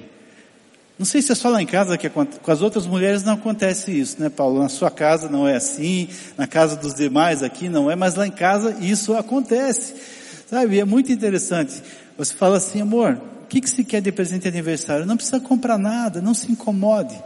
Não 0.98 1.06
sei 1.06 1.22
se 1.24 1.32
é 1.32 1.36
só 1.36 1.50
lá 1.50 1.62
em 1.62 1.66
casa 1.66 1.98
que 1.98 2.08
com 2.08 2.52
as 2.52 2.62
outras 2.62 2.86
mulheres 2.86 3.24
não 3.24 3.34
acontece 3.34 3.92
isso, 3.92 4.22
né, 4.22 4.30
Paulo? 4.30 4.62
Na 4.62 4.70
sua 4.70 4.92
casa 4.92 5.28
não 5.28 5.48
é 5.48 5.56
assim, 5.56 6.08
na 6.38 6.46
casa 6.46 6.76
dos 6.76 6.94
demais 6.94 7.42
aqui 7.42 7.68
não 7.68 7.90
é, 7.90 7.96
mas 7.96 8.14
lá 8.16 8.28
em 8.28 8.32
casa 8.32 8.78
isso 8.80 9.16
acontece. 9.16 9.96
Sabe? 10.48 10.80
É 10.80 10.86
muito 10.86 11.12
interessante. 11.12 11.82
Você 12.16 12.36
fala 12.36 12.58
assim, 12.58 12.80
amor, 12.80 13.20
o 13.44 13.48
que, 13.48 13.60
que 13.60 13.70
se 13.70 13.84
quer 13.84 14.02
de 14.02 14.12
presente 14.12 14.44
de 14.44 14.50
aniversário? 14.50 15.06
Não 15.06 15.18
precisa 15.18 15.40
comprar 15.40 15.80
nada, 15.80 16.22
não 16.22 16.36
se 16.36 16.52
incomode. 16.52 17.20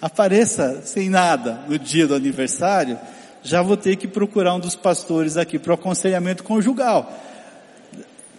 Apareça 0.00 0.82
sem 0.84 1.10
nada 1.10 1.60
no 1.68 1.76
dia 1.76 2.06
do 2.06 2.14
aniversário, 2.14 2.98
já 3.42 3.62
vou 3.62 3.76
ter 3.76 3.96
que 3.96 4.06
procurar 4.06 4.54
um 4.54 4.60
dos 4.60 4.76
pastores 4.76 5.36
aqui 5.36 5.58
para 5.58 5.72
o 5.72 5.74
aconselhamento 5.74 6.44
conjugal. 6.44 7.12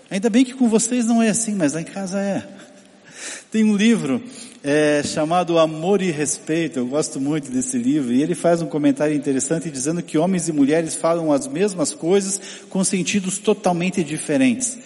Ainda 0.09 0.29
bem 0.29 0.45
que 0.45 0.53
com 0.53 0.69
vocês 0.69 1.05
não 1.05 1.21
é 1.21 1.29
assim, 1.29 1.53
mas 1.53 1.73
lá 1.73 1.81
em 1.81 1.85
casa 1.85 2.19
é. 2.19 2.47
Tem 3.51 3.63
um 3.63 3.75
livro 3.75 4.23
é, 4.63 5.01
chamado 5.03 5.59
Amor 5.59 6.01
e 6.01 6.11
Respeito, 6.11 6.79
eu 6.79 6.87
gosto 6.87 7.19
muito 7.19 7.51
desse 7.51 7.77
livro, 7.77 8.13
e 8.13 8.21
ele 8.21 8.35
faz 8.35 8.61
um 8.61 8.67
comentário 8.67 9.15
interessante 9.15 9.69
dizendo 9.69 10.01
que 10.01 10.17
homens 10.17 10.47
e 10.47 10.53
mulheres 10.53 10.95
falam 10.95 11.31
as 11.31 11.47
mesmas 11.47 11.93
coisas 11.93 12.39
com 12.69 12.83
sentidos 12.83 13.37
totalmente 13.37 14.03
diferentes. 14.03 14.77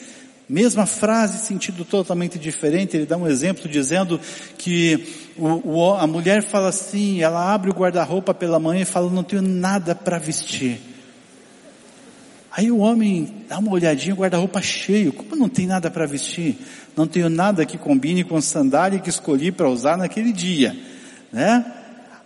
Mesma 0.50 0.86
frase, 0.86 1.46
sentido 1.46 1.86
totalmente 1.86 2.38
diferente. 2.38 2.98
Ele 2.98 3.06
dá 3.06 3.16
um 3.16 3.26
exemplo 3.26 3.70
dizendo 3.70 4.20
que 4.58 5.08
o, 5.38 5.78
o, 5.78 5.94
a 5.94 6.06
mulher 6.06 6.44
fala 6.44 6.68
assim, 6.68 7.22
ela 7.22 7.54
abre 7.54 7.70
o 7.70 7.74
guarda-roupa 7.74 8.34
pela 8.34 8.60
manhã 8.60 8.82
e 8.82 8.86
fala, 8.86 9.10
não 9.10 9.24
tenho 9.24 9.42
nada 9.42 9.96
para 9.96 10.20
vestir. 10.20 10.91
Aí 12.52 12.70
o 12.70 12.80
homem 12.80 13.46
dá 13.48 13.60
uma 13.60 13.72
olhadinha, 13.72 14.14
guarda-roupa 14.14 14.62
cheio. 14.62 15.14
Como 15.14 15.36
não 15.38 15.48
tem 15.48 15.66
nada 15.66 15.90
para 15.90 16.06
vestir? 16.06 16.58
Não 16.98 17.08
tenho 17.08 17.30
nada 17.30 17.66
que 17.66 17.78
combine 17.78 18.26
com 18.26 18.36
a 18.36 18.42
sandália 18.42 19.00
que 19.00 19.10
escolhi 19.10 19.52
para 19.52 19.70
usar 19.70 19.98
naquele 19.98 20.34
dia, 20.34 20.76
né? 21.32 21.66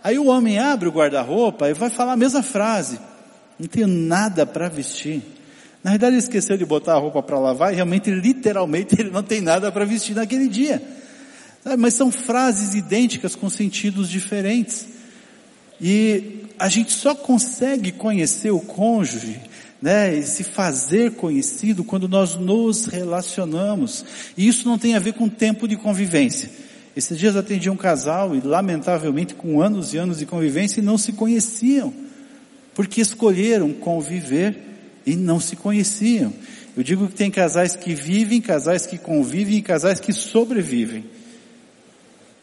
Aí 0.02 0.18
o 0.18 0.26
homem 0.26 0.58
abre 0.58 0.88
o 0.88 0.92
guarda-roupa 0.92 1.68
e 1.68 1.74
vai 1.74 1.90
falar 1.90 2.12
a 2.12 2.16
mesma 2.16 2.42
frase. 2.42 2.98
Não 3.58 3.66
tenho 3.68 3.86
nada 3.86 4.44
para 4.44 4.68
vestir. 4.68 5.22
Na 5.82 5.92
verdade 5.92 6.14
ele 6.14 6.22
esqueceu 6.22 6.56
de 6.56 6.64
botar 6.64 6.94
a 6.94 6.98
roupa 6.98 7.22
para 7.22 7.38
lavar 7.38 7.72
e 7.72 7.76
realmente, 7.76 8.10
literalmente, 8.10 8.96
ele 8.98 9.10
não 9.10 9.22
tem 9.22 9.40
nada 9.40 9.70
para 9.70 9.84
vestir 9.84 10.16
naquele 10.16 10.48
dia. 10.48 10.82
Mas 11.78 11.94
são 11.94 12.10
frases 12.10 12.74
idênticas 12.74 13.36
com 13.36 13.48
sentidos 13.48 14.08
diferentes. 14.08 14.86
E 15.80 16.46
a 16.58 16.68
gente 16.68 16.92
só 16.92 17.14
consegue 17.14 17.92
conhecer 17.92 18.50
o 18.50 18.60
cônjuge, 18.60 19.40
né, 19.80 20.14
e 20.14 20.22
se 20.22 20.42
fazer 20.42 21.12
conhecido 21.12 21.84
quando 21.84 22.08
nós 22.08 22.34
nos 22.36 22.86
relacionamos. 22.86 24.04
E 24.36 24.46
isso 24.48 24.68
não 24.68 24.78
tem 24.78 24.94
a 24.94 24.98
ver 24.98 25.12
com 25.12 25.28
tempo 25.28 25.68
de 25.68 25.76
convivência. 25.76 26.50
Esses 26.96 27.18
dias 27.18 27.36
atendi 27.36 27.68
um 27.68 27.76
casal 27.76 28.34
e 28.34 28.40
lamentavelmente 28.40 29.34
com 29.34 29.60
anos 29.60 29.92
e 29.92 29.98
anos 29.98 30.18
de 30.18 30.26
convivência 30.26 30.80
e 30.80 30.82
não 30.82 30.96
se 30.96 31.12
conheciam, 31.12 31.92
porque 32.74 33.02
escolheram 33.02 33.72
conviver 33.72 34.56
e 35.04 35.14
não 35.14 35.38
se 35.38 35.56
conheciam. 35.56 36.32
Eu 36.74 36.82
digo 36.82 37.06
que 37.06 37.14
tem 37.14 37.30
casais 37.30 37.76
que 37.76 37.94
vivem, 37.94 38.40
casais 38.40 38.86
que 38.86 38.96
convivem 38.96 39.56
e 39.56 39.62
casais 39.62 40.00
que 40.00 40.12
sobrevivem. 40.12 41.04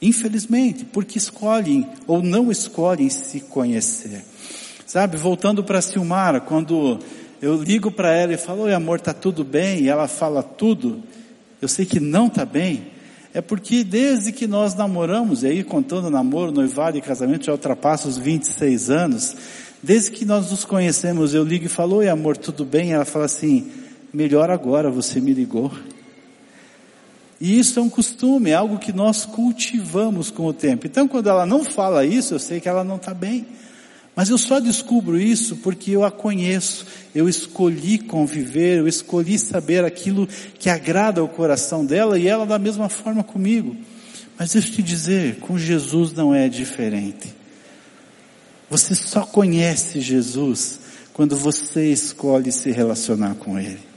Infelizmente, 0.01 0.85
porque 0.85 1.17
escolhem 1.17 1.87
ou 2.05 2.21
não 2.21 2.51
escolhem 2.51 3.09
se 3.09 3.39
conhecer. 3.39 4.23
Sabe, 4.85 5.17
voltando 5.17 5.63
para 5.63 5.81
Silmara, 5.81 6.39
quando 6.39 6.99
eu 7.43 7.61
ligo 7.61 7.91
para 7.91 8.11
ela 8.13 8.33
e 8.33 8.37
falo, 8.37 8.63
oi 8.63 8.73
amor, 8.73 8.99
tá 8.99 9.13
tudo 9.13 9.43
bem? 9.43 9.81
E 9.81 9.89
ela 9.89 10.07
fala 10.07 10.41
tudo, 10.41 11.03
eu 11.61 11.67
sei 11.67 11.85
que 11.85 11.99
não 11.99 12.29
tá 12.29 12.45
bem. 12.45 12.87
É 13.33 13.41
porque 13.41 13.83
desde 13.83 14.31
que 14.31 14.47
nós 14.47 14.75
namoramos, 14.75 15.43
e 15.43 15.47
aí 15.47 15.63
contando 15.63 16.09
namoro, 16.09 16.51
noivado 16.51 16.97
e 16.97 17.01
casamento 17.01 17.45
já 17.45 17.51
ultrapassa 17.51 18.07
os 18.07 18.17
26 18.17 18.89
anos, 18.89 19.35
Desde 19.83 20.11
que 20.11 20.23
nós 20.23 20.49
nos 20.49 20.63
conhecemos, 20.63 21.33
eu 21.33 21.43
ligo 21.43 21.65
e 21.65 21.67
falo, 21.67 21.97
oi 21.97 22.07
amor, 22.07 22.37
tudo 22.37 22.63
bem? 22.63 22.93
Ela 22.93 23.03
fala 23.03 23.25
assim, 23.25 23.69
melhor 24.13 24.49
agora, 24.49 24.89
você 24.89 25.19
me 25.19 25.33
ligou. 25.33 25.69
E 27.41 27.59
isso 27.59 27.77
é 27.81 27.83
um 27.83 27.89
costume, 27.89 28.51
é 28.51 28.53
algo 28.53 28.79
que 28.79 28.93
nós 28.93 29.25
cultivamos 29.25 30.31
com 30.31 30.45
o 30.45 30.53
tempo. 30.53 30.87
Então 30.87 31.05
quando 31.05 31.27
ela 31.27 31.45
não 31.45 31.65
fala 31.65 32.05
isso, 32.05 32.33
eu 32.33 32.39
sei 32.39 32.61
que 32.61 32.69
ela 32.69 32.81
não 32.81 32.95
está 32.95 33.13
bem. 33.13 33.45
Mas 34.15 34.29
eu 34.29 34.37
só 34.37 34.59
descubro 34.59 35.19
isso 35.19 35.57
porque 35.57 35.91
eu 35.91 36.03
a 36.03 36.11
conheço, 36.11 36.85
eu 37.15 37.27
escolhi 37.27 37.97
conviver, 37.97 38.77
eu 38.77 38.87
escolhi 38.87 39.39
saber 39.39 39.83
aquilo 39.83 40.27
que 40.59 40.69
agrada 40.69 41.19
ao 41.19 41.27
coração 41.27 41.83
dela 41.83 42.19
e 42.19 42.27
ela 42.27 42.45
da 42.45 42.59
mesma 42.59 42.89
forma 42.89 43.23
comigo. 43.23 43.75
Mas 44.37 44.53
deixa 44.53 44.67
eu 44.67 44.73
te 44.73 44.83
dizer, 44.83 45.39
com 45.39 45.57
Jesus 45.57 46.13
não 46.13 46.33
é 46.33 46.47
diferente. 46.47 47.33
Você 48.69 48.93
só 48.95 49.25
conhece 49.25 49.99
Jesus 49.99 50.79
quando 51.13 51.35
você 51.35 51.91
escolhe 51.91 52.51
se 52.51 52.71
relacionar 52.71 53.35
com 53.35 53.59
Ele. 53.59 53.92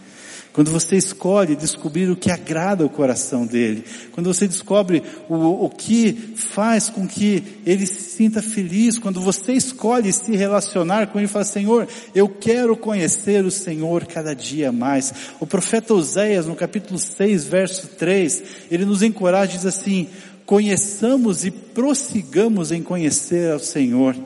Quando 0.56 0.70
você 0.70 0.96
escolhe 0.96 1.54
descobrir 1.54 2.10
o 2.10 2.16
que 2.16 2.30
agrada 2.30 2.82
o 2.82 2.88
coração 2.88 3.44
dele. 3.44 3.84
Quando 4.12 4.32
você 4.32 4.48
descobre 4.48 5.02
o, 5.28 5.66
o 5.66 5.68
que 5.68 6.14
faz 6.34 6.88
com 6.88 7.06
que 7.06 7.60
ele 7.66 7.84
se 7.84 8.00
sinta 8.00 8.40
feliz. 8.40 8.98
Quando 8.98 9.20
você 9.20 9.52
escolhe 9.52 10.10
se 10.14 10.34
relacionar 10.34 11.08
com 11.08 11.18
ele 11.18 11.26
e 11.26 11.28
fala, 11.28 11.44
Senhor, 11.44 11.86
eu 12.14 12.26
quero 12.26 12.74
conhecer 12.74 13.44
o 13.44 13.50
Senhor 13.50 14.06
cada 14.06 14.34
dia 14.34 14.72
mais. 14.72 15.12
O 15.38 15.46
profeta 15.46 15.92
Oséias, 15.92 16.46
no 16.46 16.56
capítulo 16.56 16.98
6, 16.98 17.44
verso 17.44 17.88
3, 17.88 18.42
ele 18.70 18.86
nos 18.86 19.02
encoraja 19.02 19.52
e 19.52 19.56
diz 19.56 19.66
assim, 19.66 20.08
conheçamos 20.46 21.44
e 21.44 21.50
prossigamos 21.50 22.72
em 22.72 22.82
conhecer 22.82 23.52
ao 23.52 23.58
Senhor. 23.58 24.16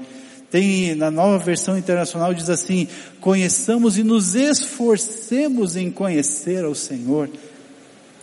Tem 0.50 0.94
na 0.94 1.10
nova 1.10 1.38
versão 1.38 1.78
internacional 1.78 2.34
diz 2.34 2.50
assim: 2.50 2.88
conheçamos 3.20 3.96
e 3.96 4.02
nos 4.02 4.34
esforcemos 4.34 5.76
em 5.76 5.90
conhecer 5.90 6.64
ao 6.64 6.74
Senhor. 6.74 7.30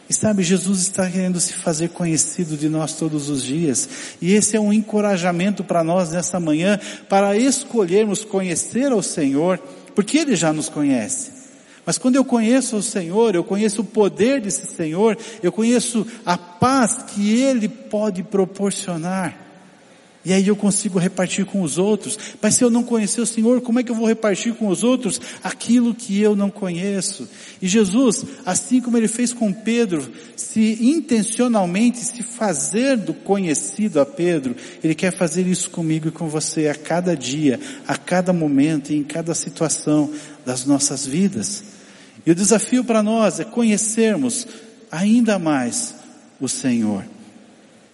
E 0.10 0.14
sabe, 0.14 0.42
Jesus 0.42 0.80
está 0.80 1.10
querendo 1.10 1.40
se 1.40 1.54
fazer 1.54 1.90
conhecido 1.90 2.56
de 2.56 2.70
nós 2.70 2.94
todos 2.94 3.30
os 3.30 3.44
dias. 3.44 3.90
E 4.22 4.34
esse 4.34 4.56
é 4.56 4.60
um 4.60 4.72
encorajamento 4.72 5.64
para 5.64 5.84
nós 5.84 6.12
nessa 6.12 6.40
manhã, 6.40 6.80
para 7.10 7.36
escolhermos 7.36 8.24
conhecer 8.24 8.92
ao 8.92 9.04
Senhor, 9.04 9.60
porque 9.94 10.18
Ele 10.18 10.36
já 10.36 10.54
nos 10.54 10.70
conhece. 10.70 11.32
Mas 11.86 11.98
quando 11.98 12.16
eu 12.16 12.24
conheço 12.24 12.78
o 12.78 12.84
Senhor, 12.84 13.36
eu 13.36 13.44
conheço 13.44 13.82
o 13.82 13.86
poder 13.86 14.42
desse 14.42 14.68
Senhor, 14.68 15.18
eu 15.44 15.52
conheço 15.52 16.08
a 16.26 16.38
paz 16.38 17.04
que 17.04 17.42
Ele 17.42 17.68
pode 17.68 18.24
proporcionar. 18.24 19.47
E 20.28 20.34
aí 20.34 20.46
eu 20.46 20.58
consigo 20.58 21.00
repartir 21.00 21.46
com 21.46 21.62
os 21.62 21.78
outros. 21.78 22.20
Mas 22.42 22.56
se 22.56 22.62
eu 22.62 22.70
não 22.70 22.84
conhecer 22.84 23.22
o 23.22 23.26
Senhor, 23.26 23.62
como 23.62 23.80
é 23.80 23.84
que 23.84 23.90
eu 23.90 23.96
vou 23.96 24.06
repartir 24.06 24.54
com 24.56 24.68
os 24.68 24.84
outros 24.84 25.22
aquilo 25.42 25.96
que 25.96 26.20
eu 26.20 26.36
não 26.36 26.50
conheço? 26.50 27.30
E 27.62 27.68
Jesus, 27.68 28.26
assim 28.46 28.82
como 28.82 28.98
ele 28.98 29.08
fez 29.08 29.32
com 29.32 29.54
Pedro, 29.54 30.06
se 30.36 30.80
intencionalmente 30.82 32.00
se 32.00 32.24
fazer 32.24 32.98
do 32.98 33.14
conhecido 33.14 34.02
a 34.02 34.06
Pedro, 34.06 34.54
ele 34.84 34.94
quer 34.94 35.16
fazer 35.16 35.48
isso 35.48 35.70
comigo 35.70 36.10
e 36.10 36.12
com 36.12 36.28
você 36.28 36.68
a 36.68 36.76
cada 36.76 37.16
dia, 37.16 37.58
a 37.88 37.96
cada 37.96 38.34
momento 38.34 38.92
e 38.92 38.98
em 38.98 39.04
cada 39.04 39.34
situação 39.34 40.12
das 40.46 40.66
nossas 40.66 41.06
vidas. 41.06 41.64
E 42.26 42.32
o 42.32 42.36
desafio 42.36 42.84
para 42.84 43.02
nós 43.02 43.40
é 43.40 43.46
conhecermos 43.46 44.46
ainda 44.92 45.40
mais 45.40 45.96
o 46.38 46.50
Senhor. 46.50 47.17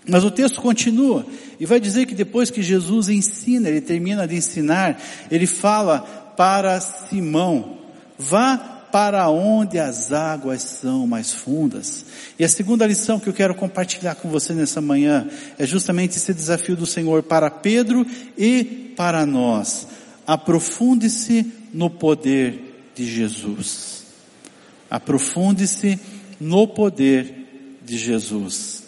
Mas 0.08 0.24
o 0.24 0.32
texto 0.32 0.62
continua 0.62 1.26
e 1.60 1.66
vai 1.66 1.80
dizer 1.80 2.06
que 2.06 2.16
depois 2.16 2.50
que 2.50 2.62
Jesus 2.62 3.08
ensina, 3.10 3.70
ele 3.70 3.82
termina 3.82 4.28
de 4.28 4.36
ensinar, 4.36 5.02
ele 5.32 5.48
fala 5.48 6.02
para 6.36 6.80
Simão, 6.82 7.78
vá 8.18 8.58
para 8.92 9.28
onde 9.28 9.80
as 9.80 10.12
águas 10.12 10.62
são 10.62 11.08
mais 11.08 11.32
fundas. 11.32 12.06
E 12.38 12.44
a 12.44 12.50
segunda 12.50 12.86
lição 12.86 13.20
que 13.20 13.28
eu 13.28 13.34
quero 13.34 13.56
compartilhar 13.56 14.14
com 14.16 14.30
você 14.30 14.54
nessa 14.54 14.80
manhã 14.82 15.28
é 15.58 15.66
justamente 15.66 16.18
esse 16.18 16.32
desafio 16.32 16.76
do 16.76 16.86
Senhor 16.86 17.24
para 17.24 17.50
Pedro 17.50 18.06
e 18.38 18.94
para 18.96 19.26
nós. 19.26 19.88
Aprofunde-se 20.28 21.52
no 21.74 21.90
poder 21.90 22.92
de 22.94 23.06
Jesus. 23.06 24.04
Aprofunde-se 24.92 26.00
no 26.40 26.68
poder 26.68 27.80
de 27.84 27.98
Jesus. 27.98 28.83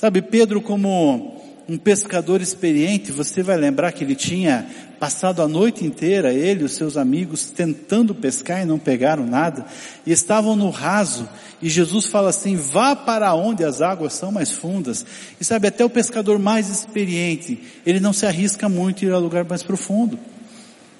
Sabe, 0.00 0.22
Pedro 0.22 0.62
como 0.62 1.42
um 1.68 1.76
pescador 1.76 2.40
experiente, 2.40 3.12
você 3.12 3.42
vai 3.42 3.58
lembrar 3.58 3.92
que 3.92 4.02
ele 4.02 4.14
tinha 4.14 4.66
passado 4.98 5.42
a 5.42 5.46
noite 5.46 5.84
inteira, 5.84 6.32
ele 6.32 6.62
e 6.62 6.64
os 6.64 6.72
seus 6.72 6.96
amigos, 6.96 7.50
tentando 7.50 8.14
pescar 8.14 8.62
e 8.62 8.64
não 8.64 8.78
pegaram 8.78 9.26
nada, 9.26 9.66
e 10.06 10.10
estavam 10.10 10.56
no 10.56 10.70
raso, 10.70 11.28
e 11.60 11.68
Jesus 11.68 12.06
fala 12.06 12.30
assim, 12.30 12.56
vá 12.56 12.96
para 12.96 13.34
onde 13.34 13.62
as 13.62 13.82
águas 13.82 14.14
são 14.14 14.32
mais 14.32 14.50
fundas. 14.50 15.04
E 15.38 15.44
sabe, 15.44 15.68
até 15.68 15.84
o 15.84 15.90
pescador 15.90 16.38
mais 16.38 16.70
experiente, 16.70 17.60
ele 17.84 18.00
não 18.00 18.14
se 18.14 18.24
arrisca 18.24 18.70
muito 18.70 19.04
ir 19.04 19.12
a 19.12 19.18
lugar 19.18 19.44
mais 19.44 19.62
profundo. 19.62 20.18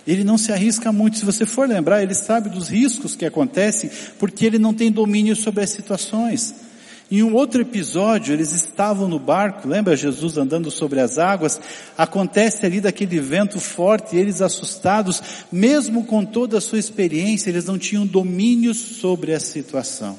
Ele 0.06 0.24
não 0.24 0.36
se 0.36 0.52
arrisca 0.52 0.92
muito. 0.92 1.16
Se 1.16 1.24
você 1.24 1.46
for 1.46 1.66
lembrar, 1.66 2.02
ele 2.02 2.14
sabe 2.14 2.50
dos 2.50 2.68
riscos 2.68 3.16
que 3.16 3.24
acontecem, 3.24 3.90
porque 4.18 4.44
ele 4.44 4.58
não 4.58 4.74
tem 4.74 4.92
domínio 4.92 5.34
sobre 5.34 5.64
as 5.64 5.70
situações. 5.70 6.68
Em 7.10 7.24
um 7.24 7.34
outro 7.34 7.60
episódio, 7.60 8.32
eles 8.32 8.52
estavam 8.52 9.08
no 9.08 9.18
barco, 9.18 9.66
lembra 9.66 9.96
Jesus 9.96 10.38
andando 10.38 10.70
sobre 10.70 11.00
as 11.00 11.18
águas? 11.18 11.60
Acontece 11.98 12.64
ali 12.64 12.80
daquele 12.80 13.18
vento 13.18 13.58
forte, 13.58 14.16
eles 14.16 14.40
assustados, 14.40 15.20
mesmo 15.50 16.04
com 16.04 16.24
toda 16.24 16.58
a 16.58 16.60
sua 16.60 16.78
experiência, 16.78 17.50
eles 17.50 17.64
não 17.64 17.76
tinham 17.76 18.06
domínio 18.06 18.72
sobre 18.74 19.34
a 19.34 19.40
situação. 19.40 20.16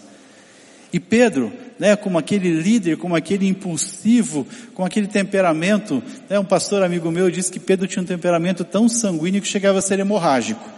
E 0.91 0.99
Pedro, 0.99 1.53
né, 1.79 1.95
como 1.95 2.17
aquele 2.17 2.53
líder, 2.53 2.97
como 2.97 3.15
aquele 3.15 3.47
impulsivo, 3.47 4.45
com 4.73 4.83
aquele 4.83 5.07
temperamento, 5.07 6.03
né, 6.29 6.37
um 6.37 6.43
pastor 6.43 6.83
amigo 6.83 7.09
meu 7.09 7.31
disse 7.31 7.49
que 7.49 7.59
Pedro 7.59 7.87
tinha 7.87 8.03
um 8.03 8.05
temperamento 8.05 8.65
tão 8.65 8.89
sanguíneo 8.89 9.41
que 9.41 9.47
chegava 9.47 9.79
a 9.79 9.81
ser 9.81 9.99
hemorrágico. 9.99 10.69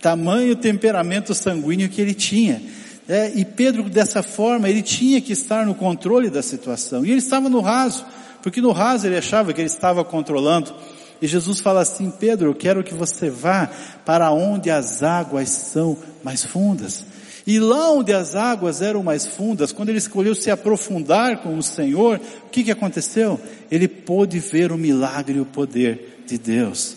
Tamanho 0.00 0.56
temperamento 0.56 1.32
sanguíneo 1.32 1.88
que 1.88 2.00
ele 2.00 2.14
tinha. 2.14 2.60
É, 3.08 3.32
e 3.34 3.44
Pedro, 3.44 3.88
dessa 3.90 4.22
forma, 4.22 4.68
ele 4.68 4.82
tinha 4.82 5.20
que 5.20 5.32
estar 5.32 5.66
no 5.66 5.74
controle 5.74 6.30
da 6.30 6.42
situação. 6.42 7.04
E 7.04 7.10
ele 7.10 7.18
estava 7.18 7.48
no 7.48 7.60
raso, 7.60 8.04
porque 8.42 8.60
no 8.60 8.72
raso 8.72 9.06
ele 9.06 9.16
achava 9.16 9.52
que 9.52 9.60
ele 9.60 9.66
estava 9.66 10.04
controlando. 10.04 10.72
E 11.20 11.26
Jesus 11.26 11.60
fala 11.60 11.80
assim, 11.80 12.10
Pedro, 12.10 12.50
eu 12.50 12.54
quero 12.54 12.82
que 12.82 12.94
você 12.94 13.28
vá 13.30 13.68
para 14.04 14.30
onde 14.32 14.70
as 14.70 15.02
águas 15.02 15.48
são 15.48 15.96
mais 16.22 16.44
fundas. 16.44 17.04
E 17.44 17.58
lá 17.58 17.90
onde 17.90 18.12
as 18.12 18.36
águas 18.36 18.82
eram 18.82 19.02
mais 19.02 19.26
fundas, 19.26 19.72
quando 19.72 19.88
ele 19.88 19.98
escolheu 19.98 20.34
se 20.34 20.50
aprofundar 20.50 21.38
com 21.38 21.58
o 21.58 21.62
Senhor, 21.62 22.20
o 22.46 22.50
que 22.50 22.62
que 22.62 22.70
aconteceu? 22.70 23.40
Ele 23.68 23.88
pôde 23.88 24.38
ver 24.38 24.70
o 24.70 24.78
milagre 24.78 25.38
e 25.38 25.40
o 25.40 25.44
poder 25.44 26.22
de 26.26 26.38
Deus. 26.38 26.96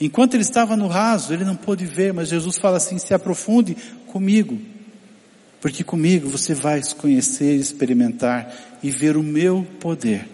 Enquanto 0.00 0.34
ele 0.34 0.42
estava 0.42 0.74
no 0.74 0.88
raso, 0.88 1.34
ele 1.34 1.44
não 1.44 1.54
pôde 1.54 1.84
ver, 1.84 2.14
mas 2.14 2.28
Jesus 2.30 2.58
fala 2.58 2.78
assim, 2.78 2.98
se 2.98 3.12
aprofunde 3.12 3.76
comigo 4.06 4.58
porque 5.64 5.82
comigo 5.82 6.28
você 6.28 6.52
vai 6.52 6.82
conhecer, 6.98 7.54
experimentar 7.54 8.54
e 8.82 8.90
ver 8.90 9.16
o 9.16 9.22
meu 9.22 9.66
poder. 9.80 10.28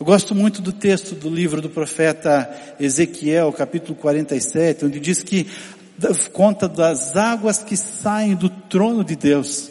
Eu 0.00 0.06
gosto 0.06 0.34
muito 0.34 0.62
do 0.62 0.72
texto 0.72 1.14
do 1.14 1.28
livro 1.28 1.60
do 1.60 1.68
profeta 1.68 2.50
Ezequiel, 2.80 3.52
capítulo 3.52 3.94
47, 3.94 4.86
onde 4.86 4.98
diz 4.98 5.22
que 5.22 5.46
conta 6.32 6.66
das 6.66 7.14
águas 7.14 7.62
que 7.62 7.76
saem 7.76 8.34
do 8.34 8.48
trono 8.48 9.04
de 9.04 9.14
Deus, 9.16 9.70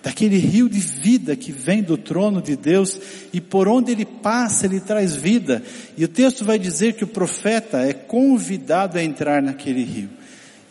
daquele 0.00 0.38
rio 0.38 0.68
de 0.68 0.78
vida 0.78 1.34
que 1.34 1.50
vem 1.50 1.82
do 1.82 1.96
trono 1.96 2.40
de 2.40 2.54
Deus 2.54 3.00
e 3.32 3.40
por 3.40 3.66
onde 3.66 3.90
ele 3.90 4.06
passa 4.06 4.66
ele 4.66 4.78
traz 4.78 5.16
vida. 5.16 5.60
E 5.98 6.04
o 6.04 6.08
texto 6.08 6.44
vai 6.44 6.56
dizer 6.56 6.92
que 6.92 7.02
o 7.02 7.08
profeta 7.08 7.78
é 7.78 7.92
convidado 7.92 8.96
a 8.96 9.02
entrar 9.02 9.42
naquele 9.42 9.82
rio. 9.82 10.19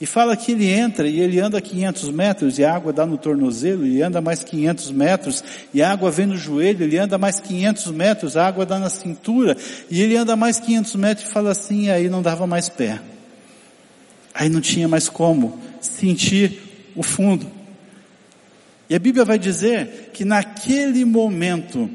E 0.01 0.05
fala 0.05 0.37
que 0.37 0.53
ele 0.53 0.69
entra 0.69 1.07
e 1.07 1.19
ele 1.19 1.39
anda 1.41 1.59
500 1.59 2.09
metros 2.09 2.57
e 2.57 2.63
a 2.63 2.73
água 2.73 2.93
dá 2.93 3.05
no 3.05 3.17
tornozelo, 3.17 3.85
ele 3.85 4.01
anda 4.01 4.21
mais 4.21 4.43
500 4.43 4.91
metros 4.91 5.43
e 5.73 5.81
a 5.81 5.91
água 5.91 6.09
vem 6.09 6.25
no 6.25 6.37
joelho, 6.37 6.83
ele 6.83 6.97
anda 6.97 7.17
mais 7.17 7.39
500 7.41 7.87
metros, 7.91 8.37
a 8.37 8.47
água 8.47 8.65
dá 8.65 8.79
na 8.79 8.89
cintura 8.89 9.57
e 9.89 10.01
ele 10.01 10.15
anda 10.15 10.37
mais 10.37 10.57
500 10.57 10.95
metros 10.95 11.27
e 11.27 11.31
fala 11.31 11.51
assim, 11.51 11.85
e 11.85 11.91
aí 11.91 12.07
não 12.07 12.21
dava 12.21 12.47
mais 12.47 12.69
pé. 12.69 13.01
Aí 14.33 14.47
não 14.47 14.61
tinha 14.61 14.87
mais 14.87 15.09
como 15.09 15.59
sentir 15.81 16.91
o 16.95 17.03
fundo. 17.03 17.45
E 18.89 18.95
a 18.95 18.99
Bíblia 18.99 19.25
vai 19.25 19.37
dizer 19.37 20.11
que 20.13 20.23
naquele 20.23 21.03
momento 21.03 21.89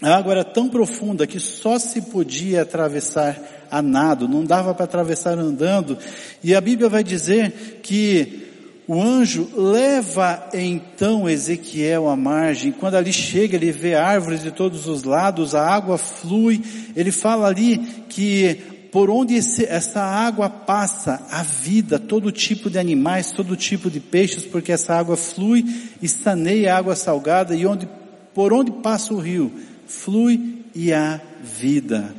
a 0.00 0.16
água 0.16 0.32
era 0.32 0.44
tão 0.44 0.68
profunda 0.68 1.26
que 1.26 1.38
só 1.38 1.78
se 1.78 2.00
podia 2.02 2.62
atravessar 2.62 3.57
a 3.70 3.82
nado, 3.82 4.28
não 4.28 4.44
dava 4.44 4.74
para 4.74 4.84
atravessar 4.84 5.38
andando. 5.38 5.98
E 6.42 6.54
a 6.54 6.60
Bíblia 6.60 6.88
vai 6.88 7.02
dizer 7.04 7.80
que 7.82 8.46
o 8.88 9.02
anjo 9.02 9.50
leva 9.54 10.48
então 10.54 11.28
Ezequiel 11.28 12.08
à 12.08 12.16
margem. 12.16 12.72
Quando 12.72 12.94
ali 12.94 13.12
chega, 13.12 13.56
ele 13.56 13.70
vê 13.70 13.94
árvores 13.94 14.42
de 14.42 14.50
todos 14.50 14.86
os 14.86 15.02
lados, 15.02 15.54
a 15.54 15.62
água 15.62 15.98
flui. 15.98 16.62
Ele 16.96 17.12
fala 17.12 17.48
ali 17.48 17.78
que 18.08 18.58
por 18.90 19.10
onde 19.10 19.34
esse, 19.34 19.64
essa 19.66 20.00
água 20.00 20.48
passa, 20.48 21.20
a 21.30 21.42
vida, 21.42 21.98
todo 21.98 22.32
tipo 22.32 22.70
de 22.70 22.78
animais, 22.78 23.30
todo 23.30 23.54
tipo 23.56 23.90
de 23.90 24.00
peixes, 24.00 24.46
porque 24.46 24.72
essa 24.72 24.94
água 24.94 25.16
flui 25.16 25.64
e 26.00 26.08
saneia 26.08 26.74
a 26.74 26.78
água 26.78 26.96
salgada 26.96 27.54
e 27.54 27.66
onde, 27.66 27.86
por 28.32 28.52
onde 28.52 28.70
passa 28.70 29.12
o 29.12 29.18
rio, 29.18 29.52
flui 29.86 30.64
e 30.74 30.92
há 30.92 31.20
vida. 31.42 32.14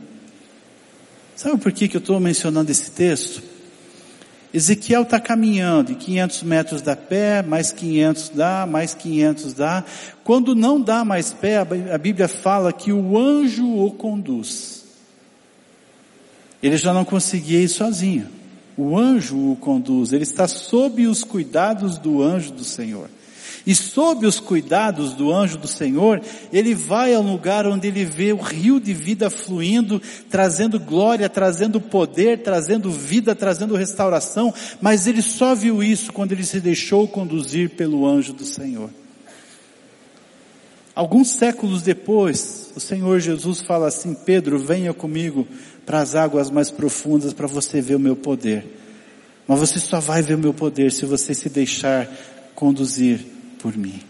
Sabe 1.39 1.57
por 1.57 1.71
que, 1.71 1.87
que 1.87 1.95
eu 1.95 1.99
estou 1.99 2.19
mencionando 2.19 2.69
esse 2.69 2.91
texto? 2.91 3.41
Ezequiel 4.53 5.03
está 5.03 5.21
caminhando, 5.21 5.93
e 5.93 5.95
500 5.95 6.43
metros 6.43 6.81
dá 6.81 6.97
pé, 6.97 7.41
mais 7.41 7.71
500 7.71 8.27
dá, 8.35 8.67
mais 8.69 8.93
500 8.93 9.53
dá. 9.53 9.85
Quando 10.21 10.53
não 10.53 10.81
dá 10.81 11.05
mais 11.05 11.31
pé, 11.31 11.59
a 11.59 11.97
Bíblia 11.97 12.27
fala 12.27 12.73
que 12.73 12.91
o 12.91 13.17
anjo 13.17 13.65
o 13.65 13.89
conduz. 13.89 14.83
Ele 16.61 16.75
já 16.75 16.93
não 16.93 17.05
conseguia 17.05 17.61
ir 17.61 17.69
sozinho. 17.69 18.27
O 18.75 18.97
anjo 18.97 19.37
o 19.37 19.55
conduz, 19.55 20.11
ele 20.11 20.23
está 20.23 20.45
sob 20.45 21.07
os 21.07 21.23
cuidados 21.23 21.97
do 21.97 22.21
anjo 22.21 22.51
do 22.51 22.65
Senhor. 22.65 23.09
E 23.69 23.75
sob 23.75 24.25
os 24.25 24.39
cuidados 24.39 25.13
do 25.13 25.31
anjo 25.31 25.55
do 25.55 25.67
Senhor, 25.67 26.19
ele 26.51 26.73
vai 26.73 27.13
ao 27.13 27.21
lugar 27.21 27.67
onde 27.67 27.87
ele 27.87 28.03
vê 28.03 28.33
o 28.33 28.37
rio 28.37 28.79
de 28.79 28.95
vida 28.95 29.29
fluindo, 29.29 30.01
trazendo 30.27 30.79
glória, 30.79 31.29
trazendo 31.29 31.79
poder, 31.79 32.41
trazendo 32.41 32.89
vida, 32.89 33.35
trazendo 33.35 33.75
restauração, 33.75 34.51
mas 34.81 35.05
ele 35.05 35.21
só 35.21 35.53
viu 35.53 35.83
isso 35.83 36.11
quando 36.11 36.31
ele 36.31 36.43
se 36.43 36.59
deixou 36.59 37.07
conduzir 37.07 37.69
pelo 37.69 38.07
anjo 38.07 38.33
do 38.33 38.43
Senhor. 38.43 38.89
Alguns 40.95 41.29
séculos 41.29 41.83
depois, 41.83 42.71
o 42.75 42.79
Senhor 42.79 43.19
Jesus 43.19 43.61
fala 43.61 43.87
assim, 43.87 44.15
Pedro, 44.15 44.57
venha 44.57 44.95
comigo 44.95 45.47
para 45.85 45.99
as 45.99 46.15
águas 46.15 46.49
mais 46.49 46.71
profundas 46.71 47.33
para 47.33 47.45
você 47.45 47.81
ver 47.81 47.97
o 47.97 47.99
meu 47.99 48.15
poder. 48.15 48.65
Mas 49.47 49.59
você 49.59 49.79
só 49.79 49.99
vai 49.99 50.23
ver 50.23 50.33
o 50.33 50.39
meu 50.39 50.55
poder 50.55 50.91
se 50.91 51.05
você 51.05 51.35
se 51.35 51.49
deixar 51.49 52.09
conduzir 52.55 53.37
por 53.59 53.77
mim. 53.77 54.01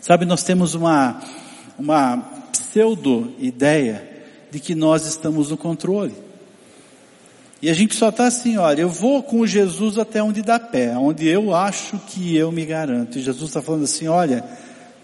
Sabe, 0.00 0.24
nós 0.24 0.42
temos 0.42 0.74
uma, 0.74 1.22
uma 1.78 2.18
pseudo 2.52 3.34
ideia 3.38 4.08
de 4.50 4.58
que 4.58 4.74
nós 4.74 5.06
estamos 5.06 5.50
no 5.50 5.56
controle. 5.56 6.14
E 7.62 7.68
a 7.68 7.74
gente 7.74 7.94
só 7.94 8.08
está 8.08 8.26
assim, 8.26 8.56
olha, 8.56 8.80
eu 8.82 8.88
vou 8.88 9.22
com 9.22 9.46
Jesus 9.46 9.98
até 9.98 10.22
onde 10.22 10.40
dá 10.40 10.58
pé, 10.58 10.96
onde 10.96 11.28
eu 11.28 11.54
acho 11.54 11.98
que 12.08 12.34
eu 12.34 12.50
me 12.50 12.64
garanto. 12.64 13.18
E 13.18 13.22
Jesus 13.22 13.50
está 13.50 13.60
falando 13.60 13.84
assim, 13.84 14.08
olha, 14.08 14.42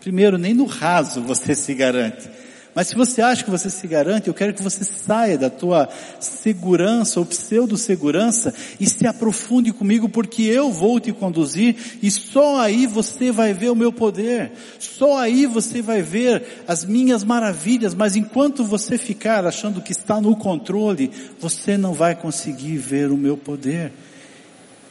primeiro 0.00 0.38
nem 0.38 0.54
no 0.54 0.64
raso 0.64 1.20
você 1.20 1.54
se 1.54 1.74
garante. 1.74 2.30
Mas 2.76 2.88
se 2.88 2.94
você 2.94 3.22
acha 3.22 3.42
que 3.42 3.50
você 3.50 3.70
se 3.70 3.86
garante, 3.86 4.28
eu 4.28 4.34
quero 4.34 4.52
que 4.52 4.62
você 4.62 4.84
saia 4.84 5.38
da 5.38 5.48
tua 5.48 5.88
segurança 6.20 7.18
ou 7.18 7.24
pseudo-segurança 7.24 8.52
e 8.78 8.86
se 8.86 9.06
aprofunde 9.06 9.72
comigo 9.72 10.10
porque 10.10 10.42
eu 10.42 10.70
vou 10.70 11.00
te 11.00 11.10
conduzir 11.10 11.74
e 12.02 12.10
só 12.10 12.60
aí 12.60 12.86
você 12.86 13.32
vai 13.32 13.54
ver 13.54 13.70
o 13.70 13.74
meu 13.74 13.90
poder. 13.90 14.52
Só 14.78 15.16
aí 15.16 15.46
você 15.46 15.80
vai 15.80 16.02
ver 16.02 16.64
as 16.68 16.84
minhas 16.84 17.24
maravilhas, 17.24 17.94
mas 17.94 18.14
enquanto 18.14 18.62
você 18.62 18.98
ficar 18.98 19.46
achando 19.46 19.80
que 19.80 19.92
está 19.92 20.20
no 20.20 20.36
controle, 20.36 21.10
você 21.40 21.78
não 21.78 21.94
vai 21.94 22.14
conseguir 22.14 22.76
ver 22.76 23.10
o 23.10 23.16
meu 23.16 23.38
poder. 23.38 23.90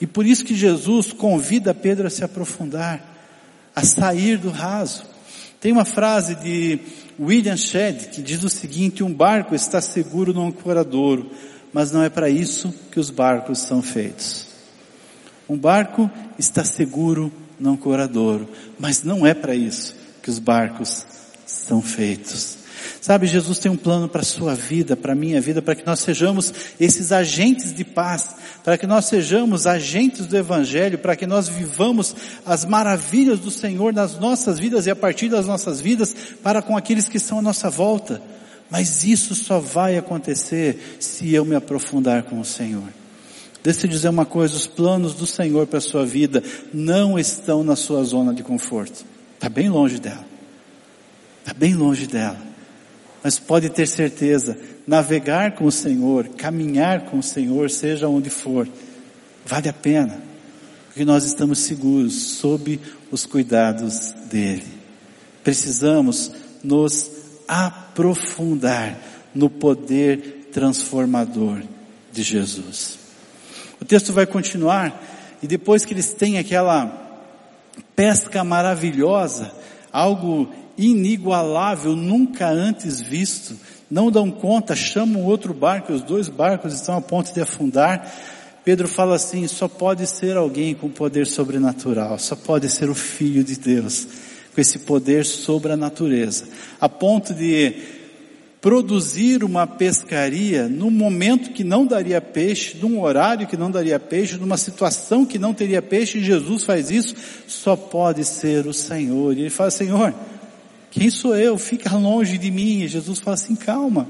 E 0.01 0.07
por 0.07 0.25
isso 0.25 0.43
que 0.43 0.55
Jesus 0.55 1.13
convida 1.13 1.71
Pedro 1.71 2.07
a 2.07 2.09
se 2.09 2.23
aprofundar, 2.23 3.15
a 3.75 3.83
sair 3.83 4.39
do 4.39 4.49
raso. 4.49 5.03
Tem 5.61 5.71
uma 5.71 5.85
frase 5.85 6.33
de 6.35 6.79
William 7.19 7.55
Shedd, 7.55 8.09
que 8.09 8.21
diz 8.21 8.43
o 8.43 8.49
seguinte, 8.49 9.03
um 9.03 9.13
barco 9.13 9.55
está 9.55 9.79
seguro 9.79 10.33
no 10.33 10.47
ancoradouro, 10.47 11.31
mas 11.71 11.91
não 11.91 12.03
é 12.03 12.09
para 12.09 12.29
isso 12.29 12.73
que 12.91 12.99
os 12.99 13.09
barcos 13.09 13.59
são 13.59 13.81
feitos. 13.81 14.47
Um 15.47 15.57
barco 15.57 16.09
está 16.37 16.65
seguro 16.65 17.31
no 17.59 17.73
ancoradouro, 17.73 18.49
mas 18.79 19.03
não 19.03 19.25
é 19.25 19.33
para 19.33 19.55
isso 19.55 19.95
que 20.21 20.29
os 20.29 20.39
barcos 20.39 21.05
são 21.45 21.81
feitos. 21.81 22.64
Sabe, 23.05 23.27
Jesus 23.27 23.59
tem 23.59 23.71
um 23.71 23.77
plano 23.77 24.09
para 24.09 24.21
a 24.21 24.25
sua 24.25 24.55
vida, 24.55 24.97
para 24.97 25.11
a 25.11 25.15
minha 25.15 25.39
vida, 25.39 25.61
para 25.61 25.75
que 25.75 25.85
nós 25.85 25.99
sejamos 25.99 26.51
esses 26.79 27.11
agentes 27.11 27.71
de 27.71 27.83
paz, 27.83 28.35
para 28.63 28.79
que 28.79 28.87
nós 28.87 29.05
sejamos 29.05 29.67
agentes 29.67 30.25
do 30.25 30.35
Evangelho, 30.35 30.97
para 30.97 31.15
que 31.15 31.27
nós 31.27 31.47
vivamos 31.47 32.15
as 32.43 32.65
maravilhas 32.65 33.39
do 33.39 33.51
Senhor 33.51 33.93
nas 33.93 34.17
nossas 34.17 34.57
vidas 34.57 34.87
e 34.87 34.89
a 34.89 34.95
partir 34.95 35.29
das 35.29 35.45
nossas 35.45 35.79
vidas 35.79 36.15
para 36.41 36.63
com 36.63 36.75
aqueles 36.75 37.07
que 37.07 37.17
estão 37.17 37.37
à 37.37 37.41
nossa 37.43 37.69
volta. 37.69 38.19
Mas 38.71 39.03
isso 39.03 39.35
só 39.35 39.59
vai 39.59 39.99
acontecer 39.99 40.97
se 40.99 41.31
eu 41.31 41.45
me 41.45 41.55
aprofundar 41.55 42.23
com 42.23 42.39
o 42.39 42.43
Senhor. 42.43 42.89
Deixa 43.63 43.85
eu 43.85 43.91
dizer 43.91 44.09
uma 44.09 44.25
coisa, 44.25 44.55
os 44.55 44.65
planos 44.65 45.13
do 45.13 45.27
Senhor 45.27 45.67
para 45.67 45.77
a 45.77 45.81
sua 45.81 46.07
vida 46.07 46.41
não 46.73 47.19
estão 47.19 47.63
na 47.63 47.75
sua 47.75 48.03
zona 48.03 48.33
de 48.33 48.41
conforto. 48.41 49.05
Está 49.35 49.47
bem 49.47 49.69
longe 49.69 49.99
dela. 49.99 50.25
Está 51.43 51.53
bem 51.53 51.75
longe 51.75 52.07
dela. 52.07 52.54
Mas 53.25 53.39
pode 53.39 53.71
ter 53.71 53.87
certeza, 53.87 54.55
navegar 54.85 55.55
com 55.55 55.65
o 55.65 55.71
Senhor, 55.71 56.27
caminhar 56.37 57.05
com 57.05 57.17
o 57.17 57.23
Senhor, 57.23 57.71
seja 57.71 58.07
onde 58.07 58.29
for, 58.29 58.69
vale 59.43 59.67
a 59.67 59.73
pena, 59.73 60.21
porque 60.85 61.03
nós 61.03 61.25
estamos 61.25 61.57
seguros 61.57 62.13
sob 62.13 62.79
os 63.09 63.25
cuidados 63.25 64.13
dEle. 64.29 64.67
Precisamos 65.43 66.31
nos 66.63 67.09
aprofundar 67.47 68.95
no 69.33 69.49
poder 69.49 70.49
transformador 70.53 71.63
de 72.11 72.21
Jesus. 72.21 72.99
O 73.81 73.85
texto 73.85 74.13
vai 74.13 74.27
continuar, 74.27 75.03
e 75.41 75.47
depois 75.47 75.83
que 75.83 75.95
eles 75.95 76.13
têm 76.13 76.37
aquela 76.37 77.25
pesca 77.95 78.43
maravilhosa, 78.43 79.51
algo 79.91 80.47
inigualável, 80.77 81.95
nunca 81.95 82.49
antes 82.49 83.01
visto. 83.01 83.55
Não 83.89 84.11
dão 84.11 84.31
conta, 84.31 84.75
chamam 84.75 85.23
outro 85.23 85.53
barco, 85.53 85.93
os 85.93 86.01
dois 86.01 86.27
barcos 86.27 86.73
estão 86.73 86.97
a 86.97 87.01
ponto 87.01 87.33
de 87.33 87.41
afundar. 87.41 88.11
Pedro 88.63 88.87
fala 88.87 89.15
assim, 89.15 89.47
só 89.47 89.67
pode 89.67 90.07
ser 90.07 90.35
alguém 90.35 90.73
com 90.73 90.89
poder 90.89 91.27
sobrenatural, 91.27 92.17
só 92.17 92.35
pode 92.35 92.67
ser 92.67 92.89
o 92.89 92.95
Filho 92.95 93.43
de 93.43 93.55
Deus, 93.57 94.07
com 94.53 94.59
esse 94.59 94.79
poder 94.79 95.23
sobre 95.23 95.71
a 95.71 95.77
natureza, 95.77 96.45
a 96.81 96.89
ponto 96.89 97.31
de 97.31 97.75
produzir 98.65 99.43
uma 99.43 99.67
pescaria 99.67 100.67
num 100.67 100.89
momento 100.89 101.51
que 101.51 101.63
não 101.63 101.85
daria 101.85 102.19
peixe, 102.19 102.75
num 102.81 102.99
horário 102.99 103.45
que 103.45 103.55
não 103.55 103.69
daria 103.69 103.99
peixe, 103.99 104.37
numa 104.37 104.57
situação 104.57 105.23
que 105.23 105.37
não 105.37 105.53
teria 105.53 105.83
peixe, 105.83 106.19
Jesus 106.19 106.63
faz 106.63 106.89
isso, 106.89 107.13
só 107.45 107.75
pode 107.75 108.25
ser 108.25 108.65
o 108.65 108.73
Senhor. 108.73 109.37
E 109.37 109.41
ele 109.41 109.49
fala, 109.51 109.69
Senhor, 109.69 110.15
quem 110.95 111.09
sou 111.09 111.35
eu? 111.35 111.57
Fica 111.57 111.93
longe 111.97 112.37
de 112.37 112.49
mim. 112.49 112.83
E 112.83 112.87
Jesus 112.87 113.19
fala 113.19 113.33
assim, 113.33 113.53
calma. 113.53 114.07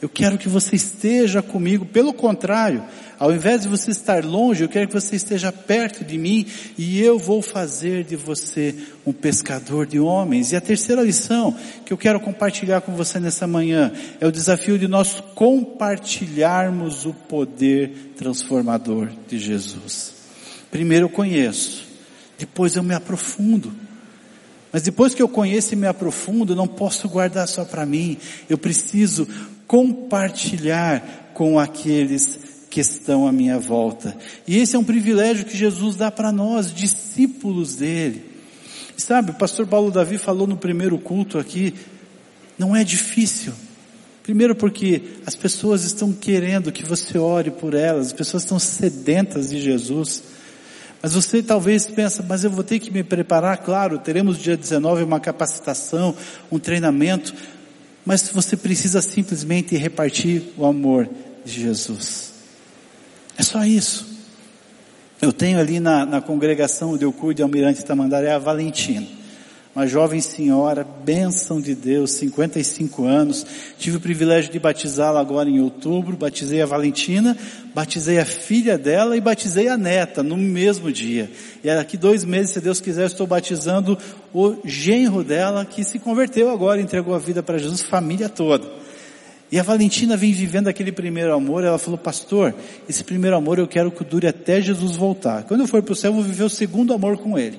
Eu 0.00 0.08
quero 0.08 0.38
que 0.38 0.48
você 0.48 0.76
esteja 0.76 1.42
comigo. 1.42 1.84
Pelo 1.84 2.14
contrário, 2.14 2.84
ao 3.18 3.32
invés 3.32 3.62
de 3.62 3.68
você 3.68 3.90
estar 3.90 4.24
longe, 4.24 4.62
eu 4.62 4.68
quero 4.68 4.86
que 4.86 4.94
você 4.94 5.16
esteja 5.16 5.50
perto 5.50 6.04
de 6.04 6.16
mim 6.16 6.46
e 6.78 7.02
eu 7.02 7.18
vou 7.18 7.42
fazer 7.42 8.04
de 8.04 8.14
você 8.14 8.72
um 9.04 9.12
pescador 9.12 9.84
de 9.84 9.98
homens. 9.98 10.52
E 10.52 10.56
a 10.56 10.60
terceira 10.60 11.02
lição 11.02 11.56
que 11.84 11.92
eu 11.92 11.98
quero 11.98 12.20
compartilhar 12.20 12.82
com 12.82 12.94
você 12.94 13.18
nessa 13.18 13.48
manhã 13.48 13.90
é 14.20 14.28
o 14.28 14.30
desafio 14.30 14.78
de 14.78 14.86
nós 14.86 15.20
compartilharmos 15.34 17.04
o 17.04 17.12
poder 17.12 18.12
transformador 18.16 19.10
de 19.26 19.40
Jesus. 19.40 20.14
Primeiro 20.70 21.06
eu 21.06 21.10
conheço, 21.10 21.84
depois 22.38 22.76
eu 22.76 22.84
me 22.84 22.94
aprofundo. 22.94 23.85
Mas 24.76 24.82
depois 24.82 25.14
que 25.14 25.22
eu 25.22 25.28
conheço 25.28 25.72
e 25.72 25.76
me 25.76 25.86
aprofundo, 25.86 26.54
não 26.54 26.68
posso 26.68 27.08
guardar 27.08 27.48
só 27.48 27.64
para 27.64 27.86
mim. 27.86 28.18
Eu 28.46 28.58
preciso 28.58 29.26
compartilhar 29.66 31.30
com 31.32 31.58
aqueles 31.58 32.38
que 32.68 32.82
estão 32.82 33.26
à 33.26 33.32
minha 33.32 33.58
volta. 33.58 34.14
E 34.46 34.58
esse 34.58 34.76
é 34.76 34.78
um 34.78 34.84
privilégio 34.84 35.46
que 35.46 35.56
Jesus 35.56 35.96
dá 35.96 36.10
para 36.10 36.30
nós, 36.30 36.74
discípulos 36.74 37.76
dele. 37.76 38.22
sabe, 38.98 39.30
o 39.30 39.34
pastor 39.36 39.66
Paulo 39.66 39.90
Davi 39.90 40.18
falou 40.18 40.46
no 40.46 40.58
primeiro 40.58 40.98
culto 40.98 41.38
aqui, 41.38 41.72
não 42.58 42.76
é 42.76 42.84
difícil. 42.84 43.54
Primeiro 44.22 44.54
porque 44.54 45.00
as 45.24 45.34
pessoas 45.34 45.84
estão 45.84 46.12
querendo 46.12 46.70
que 46.70 46.84
você 46.84 47.16
ore 47.16 47.50
por 47.50 47.72
elas, 47.72 48.08
as 48.08 48.12
pessoas 48.12 48.42
estão 48.42 48.58
sedentas 48.58 49.48
de 49.48 49.58
Jesus. 49.58 50.35
Mas 51.02 51.12
você 51.12 51.42
talvez 51.42 51.86
pensa, 51.86 52.24
mas 52.26 52.44
eu 52.44 52.50
vou 52.50 52.64
ter 52.64 52.78
que 52.78 52.90
me 52.90 53.04
preparar, 53.04 53.58
claro, 53.58 53.98
teremos 53.98 54.38
dia 54.38 54.56
19 54.56 55.04
uma 55.04 55.20
capacitação, 55.20 56.14
um 56.50 56.58
treinamento, 56.58 57.34
mas 58.04 58.28
você 58.28 58.56
precisa 58.56 59.00
simplesmente 59.02 59.76
repartir 59.76 60.42
o 60.56 60.64
amor 60.64 61.08
de 61.44 61.60
Jesus. 61.60 62.32
É 63.36 63.42
só 63.42 63.64
isso. 63.64 64.06
Eu 65.20 65.32
tenho 65.32 65.58
ali 65.58 65.80
na, 65.80 66.04
na 66.04 66.20
congregação 66.20 66.92
onde 66.92 67.04
eu 67.04 67.12
cuido 67.12 67.42
Almirante 67.42 67.84
Tamandaré 67.84 68.32
a 68.32 68.38
Valentina 68.38 69.15
uma 69.76 69.86
jovem 69.86 70.22
senhora, 70.22 70.86
bênção 71.04 71.60
de 71.60 71.74
Deus, 71.74 72.12
55 72.12 73.04
anos. 73.04 73.44
Tive 73.78 73.98
o 73.98 74.00
privilégio 74.00 74.50
de 74.50 74.58
batizá-la 74.58 75.20
agora 75.20 75.50
em 75.50 75.60
outubro, 75.60 76.16
batizei 76.16 76.62
a 76.62 76.66
Valentina, 76.66 77.36
batizei 77.74 78.18
a 78.18 78.24
filha 78.24 78.78
dela 78.78 79.18
e 79.18 79.20
batizei 79.20 79.68
a 79.68 79.76
neta 79.76 80.22
no 80.22 80.34
mesmo 80.34 80.90
dia. 80.90 81.30
E 81.62 81.66
daqui 81.66 81.98
dois 81.98 82.24
meses, 82.24 82.52
se 82.52 82.60
Deus 82.62 82.80
quiser, 82.80 83.04
estou 83.04 83.26
batizando 83.26 83.98
o 84.32 84.56
genro 84.64 85.22
dela 85.22 85.66
que 85.66 85.84
se 85.84 85.98
converteu 85.98 86.48
agora, 86.48 86.80
entregou 86.80 87.14
a 87.14 87.18
vida 87.18 87.42
para 87.42 87.58
Jesus, 87.58 87.82
família 87.82 88.30
toda. 88.30 88.66
E 89.52 89.60
a 89.60 89.62
Valentina 89.62 90.16
vem 90.16 90.32
vivendo 90.32 90.68
aquele 90.68 90.90
primeiro 90.90 91.34
amor, 91.34 91.62
ela 91.64 91.76
falou, 91.76 91.98
pastor, 91.98 92.54
esse 92.88 93.04
primeiro 93.04 93.36
amor 93.36 93.58
eu 93.58 93.68
quero 93.68 93.90
que 93.90 94.02
dure 94.02 94.26
até 94.26 94.58
Jesus 94.58 94.96
voltar. 94.96 95.42
Quando 95.42 95.60
eu 95.60 95.66
for 95.66 95.82
para 95.82 95.92
o 95.92 95.94
céu, 95.94 96.12
eu 96.12 96.14
vou 96.14 96.24
viver 96.24 96.44
o 96.44 96.48
segundo 96.48 96.94
amor 96.94 97.18
com 97.18 97.38
ele. 97.38 97.58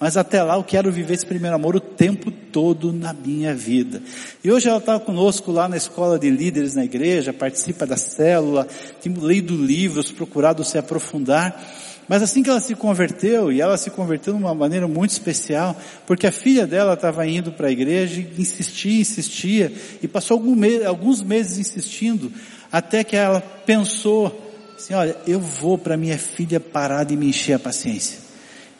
Mas 0.00 0.16
até 0.16 0.42
lá 0.42 0.54
eu 0.54 0.62
quero 0.62 0.92
viver 0.92 1.14
esse 1.14 1.26
primeiro 1.26 1.56
amor 1.56 1.74
o 1.74 1.80
tempo 1.80 2.30
todo 2.30 2.92
na 2.92 3.12
minha 3.12 3.52
vida. 3.54 4.00
E 4.44 4.50
hoje 4.50 4.68
ela 4.68 4.78
está 4.78 4.98
conosco 4.98 5.50
lá 5.50 5.68
na 5.68 5.76
escola 5.76 6.18
de 6.18 6.30
líderes 6.30 6.74
na 6.74 6.84
igreja, 6.84 7.32
participa 7.32 7.84
da 7.84 7.96
célula, 7.96 8.66
tem 9.02 9.12
lido 9.12 9.56
livros, 9.56 10.12
procurado 10.12 10.62
se 10.62 10.78
aprofundar. 10.78 11.60
Mas 12.06 12.22
assim 12.22 12.42
que 12.42 12.48
ela 12.48 12.60
se 12.60 12.74
converteu, 12.74 13.52
e 13.52 13.60
ela 13.60 13.76
se 13.76 13.90
converteu 13.90 14.34
de 14.34 14.40
uma 14.42 14.54
maneira 14.54 14.88
muito 14.88 15.10
especial, 15.10 15.76
porque 16.06 16.26
a 16.26 16.32
filha 16.32 16.66
dela 16.66 16.94
estava 16.94 17.26
indo 17.26 17.52
para 17.52 17.66
a 17.68 17.70
igreja 17.70 18.20
e 18.20 18.40
insistia, 18.40 19.00
insistia, 19.00 19.72
e 20.00 20.08
passou 20.08 20.40
alguns 20.86 21.22
meses 21.22 21.58
insistindo, 21.58 22.32
até 22.72 23.04
que 23.04 23.14
ela 23.14 23.40
pensou 23.40 24.46
assim, 24.74 24.94
olha, 24.94 25.16
eu 25.26 25.40
vou 25.40 25.76
para 25.76 25.98
minha 25.98 26.16
filha 26.16 26.58
parar 26.60 27.04
de 27.04 27.14
me 27.14 27.26
encher 27.26 27.54
a 27.54 27.58
paciência 27.58 28.27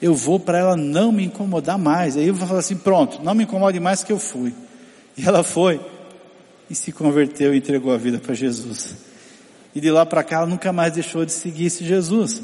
eu 0.00 0.14
vou 0.14 0.38
para 0.38 0.58
ela 0.58 0.76
não 0.76 1.10
me 1.10 1.24
incomodar 1.24 1.78
mais. 1.78 2.16
Aí 2.16 2.28
eu 2.28 2.34
vou 2.34 2.46
falar 2.46 2.60
assim, 2.60 2.76
pronto, 2.76 3.20
não 3.22 3.34
me 3.34 3.44
incomode 3.44 3.80
mais 3.80 4.04
que 4.04 4.12
eu 4.12 4.18
fui. 4.18 4.54
E 5.16 5.26
ela 5.26 5.42
foi 5.42 5.80
e 6.70 6.74
se 6.74 6.92
converteu 6.92 7.54
e 7.54 7.58
entregou 7.58 7.92
a 7.92 7.96
vida 7.96 8.18
para 8.18 8.34
Jesus. 8.34 8.96
E 9.74 9.80
de 9.80 9.90
lá 9.90 10.06
para 10.06 10.22
cá 10.22 10.36
ela 10.36 10.46
nunca 10.46 10.72
mais 10.72 10.92
deixou 10.92 11.24
de 11.24 11.32
seguir 11.32 11.66
esse 11.66 11.84
Jesus. 11.84 12.42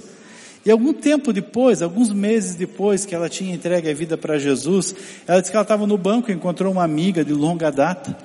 E 0.65 0.71
algum 0.71 0.95
tempo 0.95 1.33
depois, 1.33 1.83
alguns 1.83 2.11
meses 2.11 2.55
depois 2.55 3.05
que 3.05 3.15
ela 3.15 3.29
tinha 3.29 3.55
entregue 3.55 3.91
a 3.91 3.95
vida 3.95 4.17
para 4.17 4.39
Jesus, 4.39 4.95
ela 5.27 5.41
disse 5.41 5.51
que 5.51 5.57
ela 5.57 5.63
estava 5.63 5.87
no 5.87 5.99
banco, 5.99 6.33
encontrou 6.33 6.73
uma 6.73 6.83
amiga 6.83 7.23
de 7.25 7.35
longa 7.35 7.71
data 7.71 8.17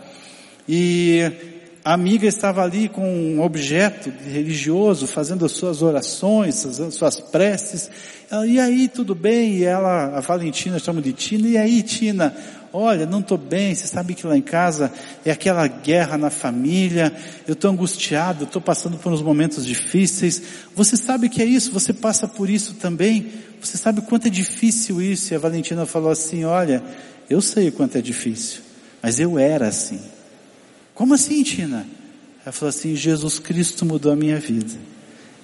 e 0.67 1.58
a 1.83 1.93
amiga 1.93 2.27
estava 2.27 2.61
ali 2.61 2.89
com 2.89 3.01
um 3.01 3.41
objeto 3.41 4.11
religioso, 4.25 5.07
fazendo 5.07 5.45
as 5.45 5.53
suas 5.53 5.81
orações, 5.81 6.65
as 6.65 6.93
suas 6.93 7.19
preces. 7.19 7.89
Ela, 8.29 8.45
e 8.45 8.59
aí, 8.59 8.87
tudo 8.87 9.15
bem? 9.15 9.57
E 9.57 9.63
ela, 9.63 10.17
a 10.17 10.19
Valentina, 10.19 10.77
chama 10.77 11.01
de 11.01 11.13
Tina, 11.13 11.47
e 11.47 11.57
aí, 11.57 11.81
Tina? 11.81 12.35
Olha, 12.71 13.05
não 13.05 13.19
estou 13.19 13.37
bem, 13.37 13.73
você 13.73 13.87
sabe 13.87 14.13
que 14.13 14.27
lá 14.27 14.37
em 14.37 14.41
casa 14.41 14.91
é 15.25 15.31
aquela 15.31 15.65
guerra 15.67 16.17
na 16.17 16.29
família, 16.29 17.11
eu 17.47 17.53
estou 17.53 17.71
angustiado, 17.71 18.43
estou 18.43 18.61
passando 18.61 18.97
por 18.97 19.11
uns 19.11 19.23
momentos 19.23 19.65
difíceis. 19.65 20.41
Você 20.75 20.95
sabe 20.95 21.29
que 21.29 21.41
é 21.41 21.45
isso, 21.45 21.71
você 21.71 21.93
passa 21.93 22.27
por 22.27 22.49
isso 22.49 22.75
também. 22.75 23.31
Você 23.59 23.77
sabe 23.77 24.01
quanto 24.01 24.27
é 24.27 24.29
difícil 24.29 25.01
isso? 25.01 25.33
E 25.33 25.35
a 25.35 25.39
Valentina 25.39 25.85
falou 25.85 26.11
assim, 26.11 26.43
olha, 26.43 26.83
eu 27.29 27.41
sei 27.41 27.71
quanto 27.71 27.97
é 27.97 28.01
difícil, 28.01 28.61
mas 29.01 29.19
eu 29.19 29.39
era 29.39 29.67
assim. 29.67 29.99
Como 30.99 31.13
assim, 31.13 31.41
Tina? 31.43 31.87
Ela 32.43 32.51
falou 32.51 32.67
assim, 32.67 32.93
Jesus 32.93 33.39
Cristo 33.39 33.85
mudou 33.85 34.11
a 34.11 34.17
minha 34.17 34.37
vida 34.37 34.75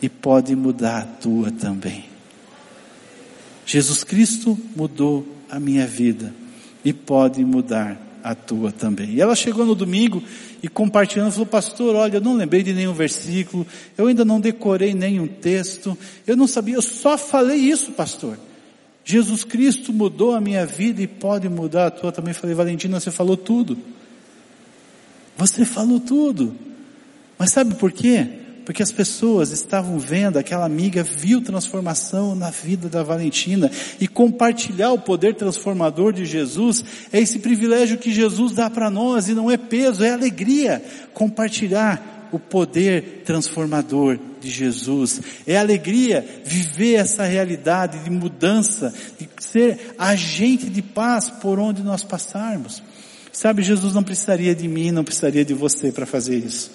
e 0.02 0.10
pode 0.10 0.54
mudar 0.54 0.98
a 0.98 1.06
tua 1.06 1.50
também. 1.50 2.04
Jesus 3.66 4.04
Cristo 4.04 4.60
mudou 4.76 5.26
a 5.50 5.58
minha 5.58 5.88
vida 5.88 6.34
e 6.84 6.92
pode 6.92 7.46
mudar 7.46 7.98
a 8.22 8.36
tua 8.36 8.70
também. 8.70 9.12
E 9.12 9.22
ela 9.22 9.34
chegou 9.34 9.66
no 9.66 9.74
domingo 9.74 10.22
e 10.62 10.68
compartilhando, 10.68 11.32
falou, 11.32 11.46
pastor, 11.46 11.96
olha, 11.96 12.18
eu 12.18 12.22
não 12.22 12.34
lembrei 12.34 12.62
de 12.62 12.74
nenhum 12.74 12.94
versículo, 12.94 13.66
eu 13.98 14.08
ainda 14.08 14.26
não 14.26 14.42
decorei 14.42 14.94
nenhum 14.94 15.26
texto, 15.26 15.98
eu 16.28 16.36
não 16.36 16.48
sabia, 16.48 16.76
eu 16.76 16.82
só 16.82 17.18
falei 17.18 17.60
isso, 17.60 17.94
pastor. 17.94 18.38
Jesus 19.06 19.46
Cristo 19.46 19.94
mudou 19.94 20.36
a 20.36 20.42
minha 20.42 20.66
vida 20.66 21.02
e 21.02 21.08
pode 21.08 21.48
mudar 21.48 21.88
a 21.88 21.92
tua 21.92 22.12
também. 22.12 22.34
Falei, 22.34 22.54
Valentina, 22.54 23.00
você 23.00 23.10
falou 23.10 23.38
tudo. 23.38 23.95
Você 25.38 25.66
falou 25.66 26.00
tudo. 26.00 26.56
Mas 27.38 27.52
sabe 27.52 27.76
por 27.76 27.92
quê? 27.92 28.28
Porque 28.66 28.82
as 28.82 28.92
pessoas 28.92 29.52
estavam 29.52 30.00
vendo, 30.00 30.38
aquela 30.38 30.66
amiga 30.66 31.04
viu 31.04 31.40
transformação 31.40 32.36
na 32.36 32.50
vida 32.50 32.90
da 32.90 33.04
Valentina. 33.04 33.70
E 34.00 34.08
compartilhar 34.08 34.92
o 34.92 35.00
poder 35.00 35.36
transformador 35.36 36.12
de 36.14 36.26
Jesus 36.26 36.84
é 37.14 37.20
esse 37.20 37.40
privilégio 37.40 37.98
que 37.98 38.12
Jesus 38.12 38.54
dá 38.54 38.70
para 38.70 38.90
nós 38.90 39.30
e 39.30 39.34
não 39.34 39.52
é 39.52 39.58
peso, 39.58 40.04
é 40.04 40.12
alegria. 40.12 40.84
Compartilhar 41.14 42.30
o 42.32 42.40
poder 42.40 43.22
transformador 43.24 44.18
de 44.42 44.50
Jesus. 44.50 45.22
É 45.46 45.58
alegria 45.58 46.26
viver 46.44 46.96
essa 46.96 47.24
realidade 47.24 48.04
de 48.04 48.10
mudança, 48.10 48.94
de 49.20 49.30
ser 49.40 49.96
agente 49.98 50.70
de 50.70 50.82
paz 50.82 51.30
por 51.30 51.60
onde 51.60 51.84
nós 51.84 52.04
passarmos. 52.04 52.82
Sabe, 53.36 53.64
Jesus 53.64 53.94
não 53.94 54.02
precisaria 54.02 54.56
de 54.56 54.66
mim, 54.66 54.92
não 54.92 55.04
precisaria 55.04 55.44
de 55.44 55.54
você 55.54 55.92
para 55.92 56.06
fazer 56.06 56.38
isso. 56.38 56.72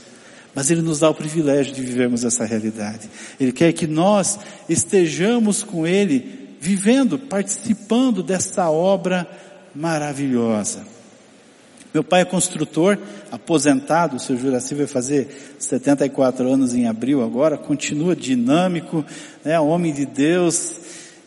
Mas 0.54 0.70
Ele 0.70 0.82
nos 0.82 1.00
dá 1.00 1.08
o 1.08 1.14
privilégio 1.14 1.72
de 1.72 1.80
vivermos 1.80 2.22
essa 2.22 2.44
realidade. 2.44 3.08
Ele 3.40 3.50
quer 3.50 3.72
que 3.72 3.86
nós 3.86 4.38
estejamos 4.68 5.62
com 5.62 5.86
Ele, 5.86 6.50
vivendo, 6.60 7.18
participando 7.18 8.22
dessa 8.22 8.68
obra 8.68 9.26
maravilhosa. 9.74 10.84
Meu 11.94 12.04
pai 12.04 12.20
é 12.20 12.24
construtor, 12.26 12.98
aposentado, 13.32 14.16
o 14.16 14.20
seu 14.20 14.36
Juraci 14.36 14.74
vai 14.74 14.86
fazer 14.86 15.56
74 15.58 16.46
anos 16.46 16.74
em 16.74 16.86
abril 16.86 17.24
agora, 17.24 17.56
continua 17.56 18.14
dinâmico, 18.14 19.02
né, 19.42 19.58
homem 19.58 19.94
de 19.94 20.04
Deus, 20.04 20.74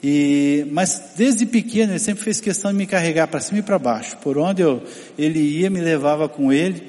e, 0.03 0.67
mas 0.69 1.13
desde 1.15 1.45
pequeno 1.45 1.93
ele 1.93 1.99
sempre 1.99 2.25
fez 2.25 2.41
questão 2.41 2.71
de 2.71 2.77
me 2.77 2.85
carregar 2.85 3.25
para 3.27 3.39
cima 3.39 3.59
e 3.59 3.61
para 3.61 3.79
baixo. 3.79 4.17
Por 4.17 4.37
onde 4.37 4.61
eu, 4.61 4.83
ele 5.17 5.39
ia, 5.39 5.69
me 5.69 5.79
levava 5.79 6.27
com 6.27 6.51
ele. 6.51 6.83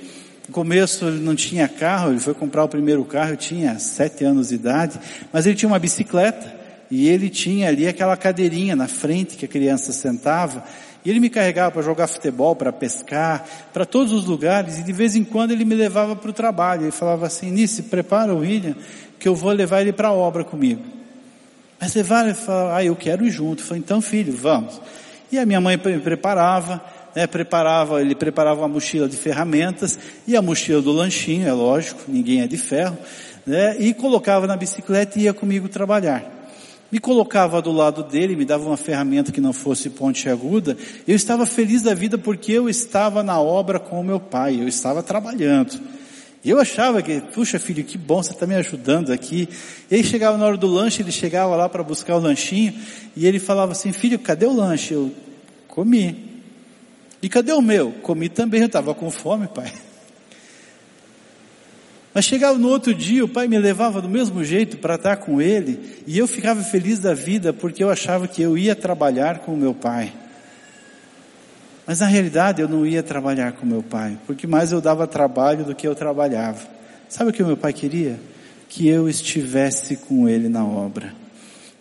No 0.48 0.52
começo 0.52 1.06
ele 1.06 1.20
não 1.20 1.36
tinha 1.36 1.68
carro, 1.68 2.10
ele 2.10 2.18
foi 2.18 2.34
comprar 2.34 2.64
o 2.64 2.68
primeiro 2.68 3.04
carro, 3.04 3.30
eu 3.30 3.36
tinha 3.36 3.78
sete 3.78 4.24
anos 4.24 4.48
de 4.48 4.56
idade, 4.56 4.98
mas 5.32 5.46
ele 5.46 5.54
tinha 5.54 5.68
uma 5.68 5.78
bicicleta 5.78 6.52
e 6.90 7.08
ele 7.08 7.30
tinha 7.30 7.68
ali 7.68 7.86
aquela 7.86 8.16
cadeirinha 8.16 8.74
na 8.74 8.88
frente 8.88 9.36
que 9.36 9.44
a 9.44 9.48
criança 9.48 9.92
sentava 9.92 10.64
e 11.04 11.08
ele 11.08 11.20
me 11.20 11.30
carregava 11.30 11.70
para 11.70 11.82
jogar 11.82 12.08
futebol, 12.08 12.56
para 12.56 12.72
pescar, 12.72 13.46
para 13.72 13.86
todos 13.86 14.12
os 14.12 14.24
lugares 14.24 14.78
e 14.78 14.82
de 14.82 14.92
vez 14.92 15.14
em 15.14 15.22
quando 15.22 15.52
ele 15.52 15.64
me 15.64 15.74
levava 15.74 16.16
para 16.16 16.30
o 16.30 16.32
trabalho. 16.32 16.82
Ele 16.82 16.90
falava 16.90 17.26
assim, 17.26 17.50
Nice, 17.52 17.84
prepara 17.84 18.34
o 18.34 18.40
William 18.40 18.74
que 19.18 19.28
eu 19.28 19.36
vou 19.36 19.52
levar 19.52 19.82
ele 19.82 19.92
para 19.92 20.08
a 20.08 20.12
obra 20.12 20.44
comigo. 20.44 21.03
Mas 21.84 21.94
levar, 21.94 22.24
ele 22.24 22.32
falava, 22.32 22.76
ah, 22.78 22.82
eu 22.82 22.96
quero 22.96 23.26
ir 23.26 23.30
junto. 23.30 23.62
Eu 23.62 23.66
falei, 23.66 23.82
então 23.84 24.00
filho, 24.00 24.34
vamos. 24.34 24.80
E 25.30 25.38
a 25.38 25.44
minha 25.44 25.60
mãe 25.60 25.76
me 25.76 25.98
preparava, 25.98 26.82
né, 27.14 27.26
preparava, 27.26 28.00
ele 28.00 28.14
preparava 28.14 28.62
uma 28.62 28.68
mochila 28.68 29.06
de 29.06 29.18
ferramentas 29.18 29.98
e 30.26 30.34
a 30.34 30.40
mochila 30.40 30.80
do 30.80 30.90
lanchinho, 30.90 31.46
é 31.46 31.52
lógico, 31.52 32.00
ninguém 32.08 32.40
é 32.40 32.46
de 32.46 32.56
ferro, 32.56 32.96
né, 33.44 33.76
e 33.78 33.92
colocava 33.92 34.46
na 34.46 34.56
bicicleta 34.56 35.18
e 35.18 35.24
ia 35.24 35.34
comigo 35.34 35.68
trabalhar. 35.68 36.24
Me 36.90 36.98
colocava 36.98 37.60
do 37.60 37.70
lado 37.70 38.02
dele, 38.02 38.34
me 38.34 38.46
dava 38.46 38.64
uma 38.64 38.78
ferramenta 38.78 39.30
que 39.30 39.40
não 39.40 39.52
fosse 39.52 39.90
ponte 39.90 40.26
aguda, 40.26 40.78
eu 41.06 41.14
estava 41.14 41.44
feliz 41.44 41.82
da 41.82 41.92
vida 41.92 42.16
porque 42.16 42.52
eu 42.52 42.66
estava 42.66 43.22
na 43.22 43.38
obra 43.38 43.78
com 43.78 44.00
o 44.00 44.04
meu 44.04 44.18
pai, 44.18 44.58
eu 44.58 44.66
estava 44.66 45.02
trabalhando. 45.02 45.78
Eu 46.44 46.60
achava 46.60 47.00
que, 47.00 47.20
puxa 47.20 47.58
filho, 47.58 47.82
que 47.82 47.96
bom, 47.96 48.22
você 48.22 48.32
está 48.32 48.46
me 48.46 48.54
ajudando 48.54 49.12
aqui. 49.12 49.48
E 49.90 49.94
aí 49.94 50.04
chegava 50.04 50.36
na 50.36 50.44
hora 50.44 50.56
do 50.58 50.66
lanche, 50.66 51.00
ele 51.00 51.10
chegava 51.10 51.56
lá 51.56 51.68
para 51.70 51.82
buscar 51.82 52.16
o 52.16 52.18
lanchinho, 52.18 52.74
e 53.16 53.26
ele 53.26 53.38
falava 53.38 53.72
assim, 53.72 53.92
filho, 53.92 54.18
cadê 54.18 54.44
o 54.44 54.52
lanche? 54.52 54.92
Eu 54.92 55.10
comi. 55.68 56.42
E 57.22 57.28
cadê 57.30 57.52
o 57.52 57.62
meu? 57.62 57.92
Comi 58.02 58.28
também, 58.28 58.60
eu 58.60 58.66
estava 58.66 58.94
com 58.94 59.10
fome, 59.10 59.48
pai. 59.48 59.72
Mas 62.12 62.26
chegava 62.26 62.58
no 62.58 62.68
outro 62.68 62.94
dia, 62.94 63.24
o 63.24 63.28
pai 63.28 63.48
me 63.48 63.58
levava 63.58 64.02
do 64.02 64.08
mesmo 64.08 64.44
jeito 64.44 64.76
para 64.76 64.96
estar 64.96 65.16
com 65.16 65.40
ele, 65.40 65.80
e 66.06 66.18
eu 66.18 66.28
ficava 66.28 66.62
feliz 66.62 66.98
da 66.98 67.14
vida 67.14 67.52
porque 67.54 67.82
eu 67.82 67.90
achava 67.90 68.28
que 68.28 68.42
eu 68.42 68.56
ia 68.56 68.76
trabalhar 68.76 69.38
com 69.38 69.54
o 69.54 69.56
meu 69.56 69.74
pai. 69.74 70.12
Mas 71.86 72.00
na 72.00 72.06
realidade 72.06 72.62
eu 72.62 72.68
não 72.68 72.86
ia 72.86 73.02
trabalhar 73.02 73.52
com 73.52 73.66
meu 73.66 73.82
pai, 73.82 74.18
porque 74.26 74.46
mais 74.46 74.72
eu 74.72 74.80
dava 74.80 75.06
trabalho 75.06 75.64
do 75.64 75.74
que 75.74 75.86
eu 75.86 75.94
trabalhava. 75.94 76.60
Sabe 77.08 77.30
o 77.30 77.32
que 77.32 77.42
o 77.42 77.46
meu 77.46 77.56
pai 77.56 77.72
queria? 77.72 78.18
Que 78.68 78.88
eu 78.88 79.08
estivesse 79.08 79.96
com 79.96 80.28
ele 80.28 80.48
na 80.48 80.64
obra 80.64 81.24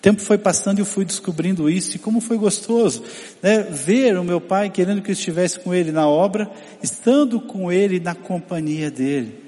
tempo 0.04 0.22
foi 0.22 0.38
passando 0.38 0.80
e 0.80 0.82
eu 0.82 0.86
fui 0.86 1.06
descobrindo 1.06 1.70
isso 1.70 1.96
e 1.96 2.00
como 2.00 2.20
foi 2.20 2.38
gostoso, 2.38 3.02
né? 3.42 3.62
Ver 3.62 4.18
o 4.18 4.24
meu 4.24 4.42
pai 4.42 4.70
querendo 4.70 5.02
que 5.02 5.10
eu 5.10 5.14
estivesse 5.14 5.58
com 5.62 5.74
ele 5.74 5.94
na 5.94 6.06
obra, 6.06 6.52
estando 6.84 7.40
com 7.40 7.72
ele 7.72 8.02
na 8.02 8.14
companhia 8.14 8.92
dele. 8.92 9.43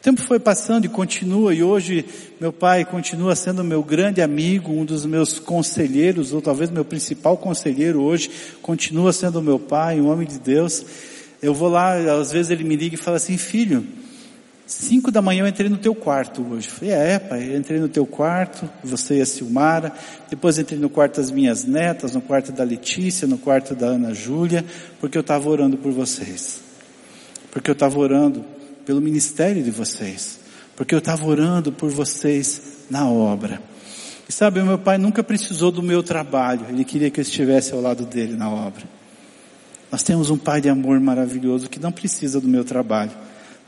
O 0.00 0.02
tempo 0.02 0.22
foi 0.22 0.40
passando 0.40 0.86
e 0.86 0.88
continua 0.88 1.52
e 1.52 1.62
hoje 1.62 2.06
meu 2.40 2.50
pai 2.50 2.86
continua 2.86 3.36
sendo 3.36 3.62
meu 3.62 3.82
grande 3.82 4.22
amigo, 4.22 4.72
um 4.72 4.82
dos 4.82 5.04
meus 5.04 5.38
conselheiros, 5.38 6.32
ou 6.32 6.40
talvez 6.40 6.70
meu 6.70 6.86
principal 6.86 7.36
conselheiro 7.36 8.00
hoje, 8.00 8.30
continua 8.62 9.12
sendo 9.12 9.42
meu 9.42 9.58
pai, 9.58 10.00
um 10.00 10.08
homem 10.08 10.26
de 10.26 10.38
Deus. 10.38 10.82
Eu 11.42 11.52
vou 11.52 11.68
lá, 11.68 11.96
às 12.18 12.32
vezes 12.32 12.50
ele 12.50 12.64
me 12.64 12.76
liga 12.76 12.94
e 12.94 12.98
fala 12.98 13.18
assim, 13.18 13.36
filho, 13.36 13.86
Cinco 14.66 15.10
da 15.10 15.20
manhã 15.20 15.42
eu 15.42 15.48
entrei 15.48 15.68
no 15.68 15.76
teu 15.76 15.94
quarto 15.94 16.46
hoje. 16.48 16.68
Falei, 16.68 16.94
é, 16.94 17.18
pai, 17.18 17.52
eu 17.52 17.58
entrei 17.58 17.80
no 17.80 17.88
teu 17.88 18.06
quarto, 18.06 18.70
você 18.84 19.18
e 19.18 19.20
a 19.20 19.26
Silmara. 19.26 19.92
Depois 20.30 20.58
entrei 20.58 20.78
no 20.78 20.88
quarto 20.88 21.16
das 21.16 21.30
minhas 21.30 21.64
netas, 21.64 22.14
no 22.14 22.22
quarto 22.22 22.52
da 22.52 22.62
Letícia, 22.62 23.26
no 23.26 23.36
quarto 23.36 23.74
da 23.74 23.88
Ana 23.88 24.14
Júlia, 24.14 24.64
porque 25.00 25.18
eu 25.18 25.22
estava 25.22 25.50
orando 25.50 25.76
por 25.76 25.90
vocês. 25.90 26.60
Porque 27.50 27.68
eu 27.68 27.72
estava 27.72 27.98
orando 27.98 28.44
pelo 28.90 29.00
ministério 29.00 29.62
de 29.62 29.70
vocês. 29.70 30.40
Porque 30.74 30.92
eu 30.92 30.98
estava 30.98 31.24
orando 31.24 31.70
por 31.70 31.88
vocês 31.90 32.60
na 32.90 33.08
obra. 33.08 33.62
E 34.28 34.32
sabe, 34.32 34.60
meu 34.62 34.80
pai 34.80 34.98
nunca 34.98 35.22
precisou 35.22 35.70
do 35.70 35.80
meu 35.80 36.02
trabalho. 36.02 36.66
Ele 36.68 36.84
queria 36.84 37.08
que 37.08 37.20
eu 37.20 37.22
estivesse 37.22 37.72
ao 37.72 37.80
lado 37.80 38.04
dele 38.04 38.34
na 38.34 38.50
obra. 38.50 38.82
Nós 39.92 40.02
temos 40.02 40.28
um 40.28 40.36
pai 40.36 40.60
de 40.60 40.68
amor 40.68 40.98
maravilhoso 40.98 41.70
que 41.70 41.78
não 41.78 41.92
precisa 41.92 42.40
do 42.40 42.48
meu 42.48 42.64
trabalho 42.64 43.12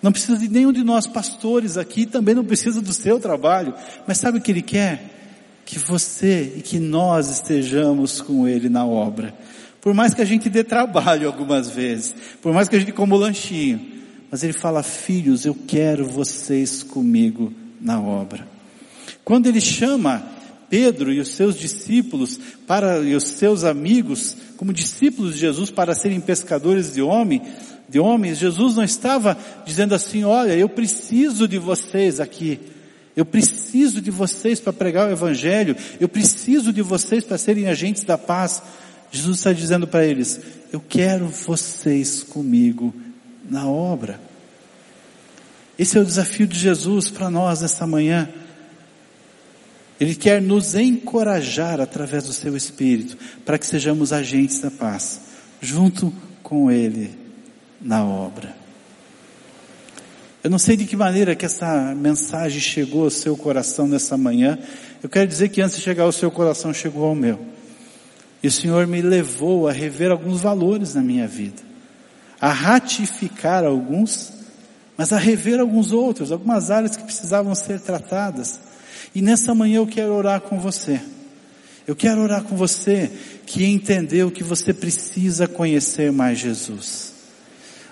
não 0.03 0.11
precisa 0.11 0.37
de 0.37 0.49
nenhum 0.49 0.73
de 0.73 0.83
nós 0.83 1.07
pastores 1.07 1.79
aqui, 1.79 2.07
também 2.07 2.35
não 2.35 2.45
precisa 2.45 2.83
do 2.83 2.93
seu 2.93 3.21
trabalho. 3.21 3.73
Mas 4.05 4.19
sabe 4.19 4.39
o 4.39 4.41
que 4.41 4.51
Ele 4.51 4.61
quer? 4.61 5.61
Que 5.65 5.79
você 5.79 6.55
e 6.57 6.61
que 6.61 6.81
nós 6.81 7.31
estejamos 7.31 8.21
com 8.21 8.49
Ele 8.49 8.69
na 8.69 8.85
obra. 8.85 9.33
Por 9.81 9.95
mais 9.95 10.13
que 10.13 10.21
a 10.21 10.25
gente 10.25 10.51
dê 10.51 10.65
trabalho 10.65 11.29
algumas 11.29 11.71
vezes, 11.71 12.17
por 12.43 12.53
mais 12.53 12.69
que 12.69 12.75
a 12.75 12.81
gente 12.81 12.91
coma 12.91 13.15
o 13.15 13.19
lanchinho, 13.19 14.02
mas 14.33 14.43
Ele 14.43 14.55
fala, 14.55 14.83
filhos, 14.83 15.45
eu 15.45 15.55
quero 15.55 16.07
vocês 16.07 16.83
comigo 16.83 17.53
na 17.79 18.01
obra. 18.01 18.49
Quando 19.23 19.47
Ele 19.47 19.61
chama 19.61 20.27
Pedro 20.71 21.13
e 21.13 21.21
os 21.21 21.29
seus 21.33 21.55
discípulos 21.59 22.41
para, 22.67 23.01
e 23.01 23.15
os 23.15 23.25
seus 23.25 23.63
amigos, 23.63 24.35
como 24.57 24.73
discípulos 24.73 25.35
de 25.35 25.41
Jesus 25.41 25.71
para 25.71 25.95
serem 25.95 26.19
pescadores 26.19 26.95
de 26.95 27.03
homem, 27.03 27.43
de 27.87 28.01
homens, 28.01 28.39
Jesus 28.39 28.75
não 28.75 28.83
estava 28.83 29.37
dizendo 29.67 29.95
assim, 29.95 30.25
olha, 30.25 30.57
eu 30.57 30.69
preciso 30.71 31.47
de 31.47 31.59
vocês 31.59 32.19
aqui. 32.19 32.59
Eu 33.15 33.27
preciso 33.27 34.01
de 34.01 34.11
vocês 34.11 34.59
para 34.59 34.73
pregar 34.73 35.11
o 35.11 35.13
Evangelho. 35.13 35.77
Eu 36.01 36.09
preciso 36.09 36.73
de 36.73 36.81
vocês 36.81 37.23
para 37.23 37.37
serem 37.37 37.69
agentes 37.69 38.03
da 38.03 38.17
paz. 38.17 38.63
Jesus 39.11 39.37
está 39.37 39.53
dizendo 39.53 39.87
para 39.87 40.07
eles, 40.07 40.41
eu 40.73 40.81
quero 40.81 41.27
vocês 41.29 42.23
comigo 42.23 42.95
na 43.53 43.69
obra. 43.69 44.19
Esse 45.79 45.99
é 45.99 46.01
o 46.01 46.05
desafio 46.05 46.47
de 46.47 46.59
Jesus 46.59 47.11
para 47.11 47.29
nós 47.29 47.61
nessa 47.61 47.87
manhã. 47.87 48.29
Ele 50.01 50.15
quer 50.15 50.41
nos 50.41 50.75
encorajar 50.75 51.81
através 51.81 52.25
do 52.25 52.33
seu 52.33 52.57
Espírito, 52.57 53.17
para 53.45 53.59
que 53.59 53.67
sejamos 53.67 54.13
agentes 54.13 54.59
da 54.61 54.71
paz, 54.71 55.21
junto 55.61 56.13
com 56.43 56.71
Ele 56.71 57.17
na 57.81 58.05
obra. 58.05 58.57
Eu 60.43 60.51
não 60.51 60.59
sei 60.59 60.77
de 60.77 60.87
que 60.87 60.97
maneira 60.97 61.37
que 61.37 61.47
essa 61.47 61.95
mensagem 61.95 62.59
chegou 62.59 63.05
ao 63.05 63.11
seu 63.11 63.37
coração 63.37 63.87
nessa 63.87 64.17
manhã. 64.17 64.59
Eu 65.03 65.09
quero 65.09 65.29
dizer 65.29 65.51
que 65.51 65.61
antes 65.61 65.77
de 65.77 65.83
chegar 65.83 66.05
ao 66.05 66.11
seu 66.11 66.31
coração, 66.31 66.73
chegou 66.75 67.05
ao 67.05 67.15
meu. 67.15 67.39
E 68.43 68.49
o 68.49 68.51
Senhor 68.51 68.87
me 68.89 69.01
levou 69.01 69.69
a 69.69 69.73
rever 69.73 70.11
alguns 70.11 70.41
valores 70.41 70.95
na 70.95 71.03
minha 71.03 71.29
vida, 71.29 71.63
a 72.43 72.51
ratificar 72.51 73.65
alguns, 73.65 74.33
mas 74.97 75.13
a 75.13 75.17
rever 75.17 75.61
alguns 75.61 75.93
outros, 75.93 76.33
algumas 76.33 76.73
áreas 76.73 76.97
que 76.97 77.05
precisavam 77.05 77.55
ser 77.55 77.79
tratadas. 77.79 78.59
E 79.15 79.23
nessa 79.23 79.55
manhã 79.55 79.77
eu 79.77 79.87
quero 79.87 80.13
orar 80.13 80.41
com 80.41 80.59
você. 80.59 81.01
Eu 81.87 81.95
quero 81.95 82.21
orar 82.21 82.43
com 82.43 82.57
você 82.57 83.13
que 83.47 83.65
entendeu 83.65 84.29
que 84.29 84.43
você 84.43 84.75
precisa 84.75 85.47
conhecer 85.47 86.11
mais 86.11 86.41
Jesus. 86.41 87.12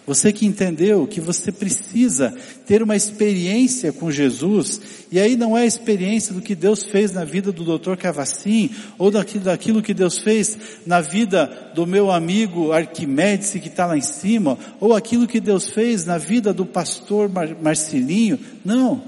Você 0.06 0.32
que 0.32 0.46
entendeu 0.46 1.06
que 1.06 1.20
você 1.20 1.52
precisa 1.52 2.34
ter 2.66 2.82
uma 2.82 2.96
experiência 2.96 3.92
com 3.92 4.10
Jesus, 4.10 4.80
e 5.12 5.20
aí 5.20 5.36
não 5.36 5.56
é 5.56 5.62
a 5.62 5.66
experiência 5.66 6.34
do 6.34 6.40
que 6.40 6.54
Deus 6.54 6.84
fez 6.84 7.12
na 7.12 7.24
vida 7.24 7.52
do 7.52 7.78
Dr. 7.78 7.96
Cavacim, 7.96 8.70
ou 8.98 9.10
daquilo, 9.10 9.44
daquilo 9.44 9.82
que 9.82 9.94
Deus 9.94 10.18
fez 10.18 10.58
na 10.86 11.00
vida 11.00 11.72
do 11.74 11.86
meu 11.86 12.10
amigo 12.10 12.72
Arquimedes 12.72 13.50
que 13.50 13.68
está 13.68 13.86
lá 13.86 13.96
em 13.96 14.02
cima, 14.02 14.58
ou 14.80 14.94
aquilo 14.94 15.26
que 15.28 15.40
Deus 15.40 15.68
fez 15.68 16.04
na 16.04 16.18
vida 16.18 16.52
do 16.52 16.64
pastor 16.64 17.28
Mar 17.28 17.54
Marcelinho. 17.60 18.38
Não. 18.64 19.02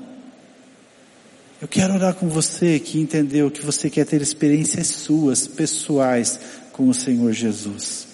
Eu 1.61 1.69
quero 1.69 1.95
orar 1.95 2.15
com 2.15 2.29
você 2.29 2.79
que 2.79 2.99
entendeu 2.99 3.51
que 3.51 3.65
você 3.65 3.89
quer 3.89 4.05
ter 4.05 4.21
experiências 4.21 4.89
suas, 4.89 5.47
pessoais, 5.47 6.39
com 6.73 6.89
o 6.89 6.95
Senhor 6.95 7.33
Jesus. 7.33 8.12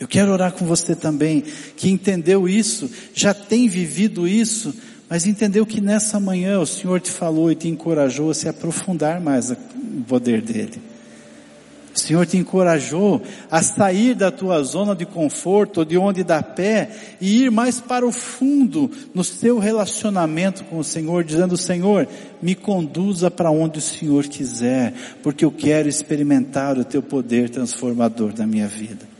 Eu 0.00 0.08
quero 0.08 0.32
orar 0.32 0.52
com 0.52 0.64
você 0.66 0.94
também, 0.94 1.44
que 1.76 1.88
entendeu 1.88 2.48
isso, 2.48 2.90
já 3.14 3.32
tem 3.32 3.68
vivido 3.68 4.26
isso, 4.26 4.74
mas 5.08 5.26
entendeu 5.26 5.64
que 5.64 5.80
nessa 5.80 6.18
manhã 6.18 6.58
o 6.58 6.66
Senhor 6.66 7.00
te 7.00 7.10
falou 7.10 7.50
e 7.50 7.54
te 7.54 7.68
encorajou 7.68 8.30
a 8.30 8.34
se 8.34 8.48
aprofundar 8.48 9.20
mais 9.20 9.50
no 9.50 10.04
poder 10.04 10.40
dele. 10.40 10.82
O 11.94 11.98
Senhor 11.98 12.26
te 12.26 12.36
encorajou 12.36 13.22
a 13.48 13.62
sair 13.62 14.16
da 14.16 14.28
tua 14.32 14.60
zona 14.64 14.96
de 14.96 15.06
conforto, 15.06 15.84
de 15.84 15.96
onde 15.96 16.24
dá 16.24 16.42
pé, 16.42 16.90
e 17.20 17.44
ir 17.44 17.52
mais 17.52 17.78
para 17.78 18.04
o 18.04 18.10
fundo 18.10 18.90
no 19.14 19.22
seu 19.22 19.60
relacionamento 19.60 20.64
com 20.64 20.78
o 20.78 20.84
Senhor, 20.84 21.22
dizendo, 21.22 21.56
Senhor, 21.56 22.08
me 22.42 22.56
conduza 22.56 23.30
para 23.30 23.52
onde 23.52 23.78
o 23.78 23.82
Senhor 23.82 24.24
quiser, 24.24 24.92
porque 25.22 25.44
eu 25.44 25.52
quero 25.52 25.88
experimentar 25.88 26.76
o 26.76 26.84
teu 26.84 27.00
poder 27.00 27.48
transformador 27.48 28.32
na 28.36 28.44
minha 28.44 28.66
vida. 28.66 29.13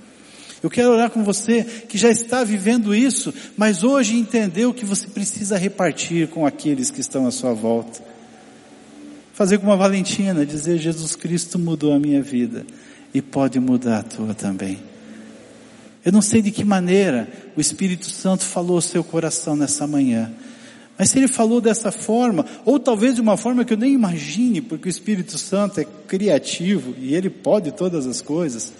Eu 0.65 0.71
quero 0.71 0.93
orar 0.93 1.11
com 1.11 1.23
você 1.23 1.63
que 1.63 1.99
já 1.99 2.09
está 2.09 2.43
vivendo 2.43 2.95
isso, 2.95 3.35
mas 3.55 3.85
hoje 3.85 4.17
entendeu 4.17 4.73
que 4.73 4.87
você 4.87 5.07
precisa 5.07 5.59
repartir 5.59 6.29
com 6.29 6.47
aqueles 6.47 6.91
que 6.91 7.03
estão 7.03 7.27
à 7.27 7.31
sua 7.31 7.53
volta. 7.53 8.03
Fazer 9.35 9.59
como 9.59 9.73
a 9.73 9.77
Valentina, 9.77 10.47
dizer 10.47 10.79
Jesus 10.79 11.15
Cristo 11.17 11.59
mudou 11.59 11.93
a 11.93 11.99
minha 12.01 12.23
vida 12.23 12.65
e 13.13 13.21
pode 13.21 13.61
mudar 13.61 13.99
a 13.99 14.03
tua 14.05 14.33
também. 14.33 14.79
Eu 16.03 16.13
não 16.13 16.23
sei 16.23 16.41
de 16.41 16.51
que 16.51 16.65
maneira 16.65 17.29
o 17.55 17.61
Espírito 17.61 18.09
Santo 18.09 18.43
falou 18.43 18.77
ao 18.77 18.81
seu 18.81 19.05
coração 19.05 19.55
nessa 19.55 19.87
manhã. 19.87 20.33
Mas 20.97 21.11
se 21.11 21.19
ele 21.19 21.29
falou 21.29 21.61
dessa 21.61 21.93
forma, 21.93 22.47
ou 22.65 22.81
talvez 22.81 23.17
de 23.17 23.21
uma 23.21 23.37
forma 23.37 23.67
que 23.67 23.75
eu 23.75 23.79
nem 23.79 23.93
imagine, 23.93 24.63
porque 24.63 24.89
o 24.89 24.91
Espírito 24.91 25.37
Santo 25.37 25.81
é 25.81 25.85
criativo 25.85 26.95
e 26.99 27.15
ele 27.15 27.29
pode 27.29 27.71
todas 27.71 28.07
as 28.07 28.23
coisas. 28.23 28.73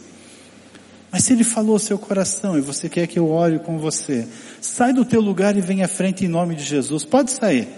Mas 1.15 1.23
se 1.23 1.33
ele 1.33 1.45
falou 1.45 1.75
ao 1.75 1.79
seu 1.79 1.97
coração 1.97 2.59
e 2.59 2.61
você 2.61 2.89
quer 2.89 3.07
que 3.07 3.21
eu 3.21 3.31
ore 3.31 3.61
com 3.61 3.79
você, 3.79 4.27
sai 4.61 4.93
do 4.93 5.05
teu 5.05 5.21
lugar 5.21 5.57
e 5.57 5.61
vem 5.61 5.81
à 5.85 5.87
frente 5.87 6.25
em 6.25 6.29
nome 6.29 6.57
de 6.57 6.65
Jesus. 6.65 7.05
Pode 7.05 7.31
sair. 7.31 7.69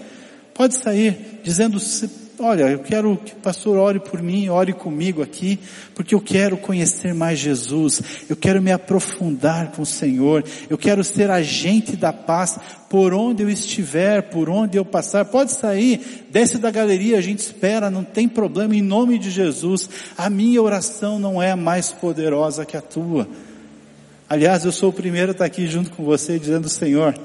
Pode 0.55 0.75
sair 0.75 1.39
dizendo, 1.43 1.79
olha, 2.39 2.63
eu 2.65 2.79
quero 2.79 3.17
que 3.17 3.33
o 3.33 3.37
pastor 3.37 3.77
ore 3.77 3.99
por 3.99 4.21
mim, 4.21 4.49
ore 4.49 4.73
comigo 4.73 5.21
aqui, 5.21 5.59
porque 5.95 6.13
eu 6.13 6.21
quero 6.21 6.55
conhecer 6.57 7.13
mais 7.13 7.39
Jesus, 7.39 8.01
eu 8.29 8.35
quero 8.35 8.61
me 8.61 8.71
aprofundar 8.71 9.71
com 9.71 9.81
o 9.81 9.85
Senhor, 9.85 10.43
eu 10.69 10.77
quero 10.77 11.03
ser 11.03 11.31
agente 11.31 11.95
da 11.95 12.13
paz 12.13 12.59
por 12.89 13.13
onde 13.13 13.43
eu 13.43 13.49
estiver, 13.49 14.29
por 14.29 14.49
onde 14.49 14.77
eu 14.77 14.85
passar. 14.85 15.25
Pode 15.25 15.51
sair, 15.51 16.27
desce 16.31 16.57
da 16.57 16.69
galeria, 16.69 17.17
a 17.17 17.21
gente 17.21 17.39
espera, 17.39 17.89
não 17.89 18.03
tem 18.03 18.27
problema, 18.27 18.75
em 18.75 18.81
nome 18.81 19.17
de 19.17 19.31
Jesus. 19.31 19.89
A 20.17 20.29
minha 20.29 20.61
oração 20.61 21.19
não 21.19 21.41
é 21.41 21.55
mais 21.55 21.91
poderosa 21.91 22.65
que 22.65 22.77
a 22.77 22.81
tua. 22.81 23.27
Aliás, 24.29 24.63
eu 24.65 24.71
sou 24.71 24.89
o 24.89 24.93
primeiro 24.93 25.29
a 25.29 25.31
estar 25.31 25.45
aqui 25.45 25.67
junto 25.67 25.89
com 25.91 26.03
você 26.03 26.37
dizendo, 26.37 26.69
Senhor, 26.69 27.17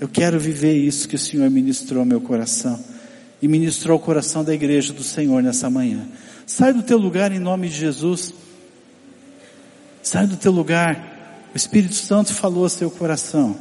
eu 0.00 0.08
quero 0.08 0.38
viver 0.38 0.74
isso 0.74 1.08
que 1.08 1.14
o 1.14 1.18
Senhor 1.18 1.48
ministrou 1.48 2.00
ao 2.00 2.06
meu 2.06 2.20
coração 2.20 2.93
e 3.44 3.48
ministrou 3.48 3.98
o 3.98 4.00
coração 4.00 4.42
da 4.42 4.54
igreja 4.54 4.90
do 4.90 5.02
Senhor 5.02 5.42
nessa 5.42 5.68
manhã. 5.68 6.08
Sai 6.46 6.72
do 6.72 6.82
teu 6.82 6.96
lugar 6.96 7.30
em 7.30 7.38
nome 7.38 7.68
de 7.68 7.74
Jesus. 7.74 8.32
Sai 10.02 10.26
do 10.26 10.34
teu 10.34 10.50
lugar. 10.50 11.42
O 11.52 11.56
Espírito 11.56 11.94
Santo 11.94 12.32
falou 12.32 12.62
ao 12.62 12.70
seu 12.70 12.90
coração. 12.90 13.54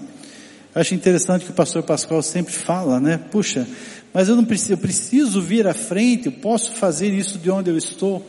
Eu 0.73 0.79
acho 0.79 0.95
interessante 0.95 1.43
que 1.43 1.51
o 1.51 1.53
pastor 1.53 1.83
Pascoal 1.83 2.23
sempre 2.23 2.53
fala, 2.53 2.97
né? 2.97 3.17
Puxa, 3.29 3.67
mas 4.13 4.29
eu 4.29 4.37
não 4.37 4.45
preciso, 4.45 4.71
eu 4.71 4.77
preciso 4.77 5.41
vir 5.41 5.67
à 5.67 5.73
frente, 5.73 6.27
eu 6.27 6.31
posso 6.31 6.71
fazer 6.75 7.13
isso 7.13 7.37
de 7.37 7.51
onde 7.51 7.69
eu 7.69 7.77
estou. 7.77 8.25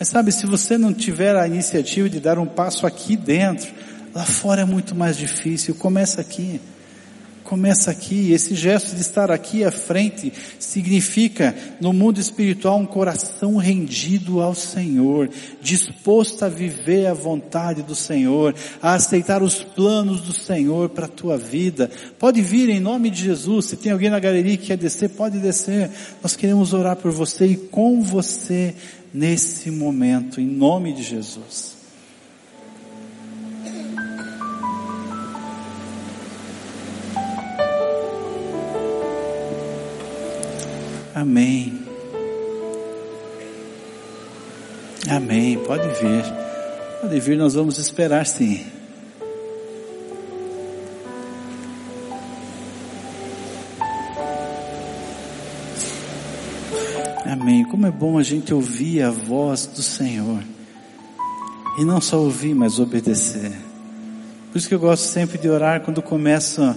Mas 0.00 0.08
sabe, 0.08 0.32
se 0.32 0.46
você 0.46 0.76
não 0.76 0.92
tiver 0.92 1.36
a 1.36 1.46
iniciativa 1.46 2.10
de 2.10 2.18
dar 2.18 2.40
um 2.40 2.46
passo 2.46 2.88
aqui 2.88 3.16
dentro, 3.16 3.72
lá 4.12 4.24
fora 4.24 4.62
é 4.62 4.64
muito 4.64 4.96
mais 4.96 5.16
difícil. 5.16 5.76
Começa 5.76 6.20
aqui 6.20 6.60
começa 7.52 7.90
aqui. 7.90 8.32
Esse 8.32 8.54
gesto 8.54 8.94
de 8.94 9.02
estar 9.02 9.30
aqui 9.30 9.62
à 9.62 9.70
frente 9.70 10.32
significa, 10.58 11.54
no 11.78 11.92
mundo 11.92 12.18
espiritual, 12.18 12.78
um 12.78 12.86
coração 12.86 13.56
rendido 13.56 14.40
ao 14.40 14.54
Senhor, 14.54 15.28
disposto 15.60 16.46
a 16.46 16.48
viver 16.48 17.04
a 17.04 17.12
vontade 17.12 17.82
do 17.82 17.94
Senhor, 17.94 18.54
a 18.80 18.94
aceitar 18.94 19.42
os 19.42 19.62
planos 19.62 20.22
do 20.22 20.32
Senhor 20.32 20.88
para 20.88 21.04
a 21.04 21.10
tua 21.10 21.36
vida. 21.36 21.90
Pode 22.18 22.40
vir 22.40 22.70
em 22.70 22.80
nome 22.80 23.10
de 23.10 23.22
Jesus. 23.22 23.66
Se 23.66 23.76
tem 23.76 23.92
alguém 23.92 24.08
na 24.08 24.18
galeria 24.18 24.56
que 24.56 24.68
quer 24.68 24.78
descer, 24.78 25.10
pode 25.10 25.38
descer. 25.38 25.90
Nós 26.22 26.34
queremos 26.34 26.72
orar 26.72 26.96
por 26.96 27.10
você 27.10 27.44
e 27.44 27.56
com 27.56 28.00
você 28.00 28.74
nesse 29.12 29.70
momento, 29.70 30.40
em 30.40 30.46
nome 30.46 30.94
de 30.94 31.02
Jesus. 31.02 31.71
Amém. 41.22 41.72
Amém. 45.08 45.56
Pode 45.56 45.86
vir. 45.86 46.24
Pode 47.00 47.20
vir, 47.20 47.38
nós 47.38 47.54
vamos 47.54 47.78
esperar 47.78 48.26
sim. 48.26 48.66
Amém. 57.24 57.64
Como 57.66 57.86
é 57.86 57.90
bom 57.92 58.18
a 58.18 58.24
gente 58.24 58.52
ouvir 58.52 59.02
a 59.02 59.10
voz 59.12 59.66
do 59.66 59.80
Senhor. 59.80 60.42
E 61.78 61.84
não 61.84 62.00
só 62.00 62.18
ouvir, 62.18 62.52
mas 62.52 62.80
obedecer. 62.80 63.52
Por 64.50 64.58
isso 64.58 64.68
que 64.68 64.74
eu 64.74 64.80
gosto 64.80 65.04
sempre 65.04 65.38
de 65.38 65.48
orar 65.48 65.82
quando 65.82 66.02
começo 66.02 66.74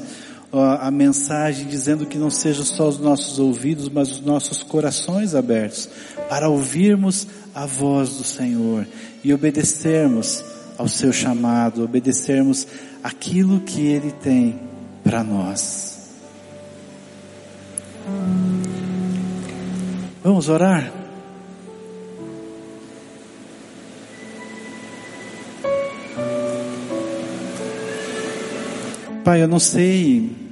a 0.60 0.90
mensagem 0.92 1.68
dizendo 1.68 2.06
que 2.06 2.18
não 2.18 2.30
seja 2.30 2.64
só 2.64 2.88
os 2.88 3.00
nossos 3.00 3.40
ouvidos, 3.40 3.90
mas 3.90 4.12
os 4.12 4.22
nossos 4.22 4.64
corações 4.64 5.36
abertos 5.36 5.90
para 6.30 6.50
ouvirmos 6.50 7.28
a 7.54 7.66
voz 7.66 8.18
do 8.18 8.24
Senhor 8.24 8.88
e 9.24 9.34
obedecermos 9.34 10.44
ao 10.78 10.88
seu 10.88 11.12
chamado, 11.12 11.84
obedecermos 11.84 12.68
aquilo 13.04 13.62
que 13.62 13.82
Ele 13.82 14.12
tem 14.12 14.60
para 15.04 15.24
nós. 15.24 16.10
Vamos 20.24 20.50
orar? 20.50 20.92
Pai, 29.24 29.42
eu 29.42 29.48
não 29.48 29.60
sei 29.60 30.45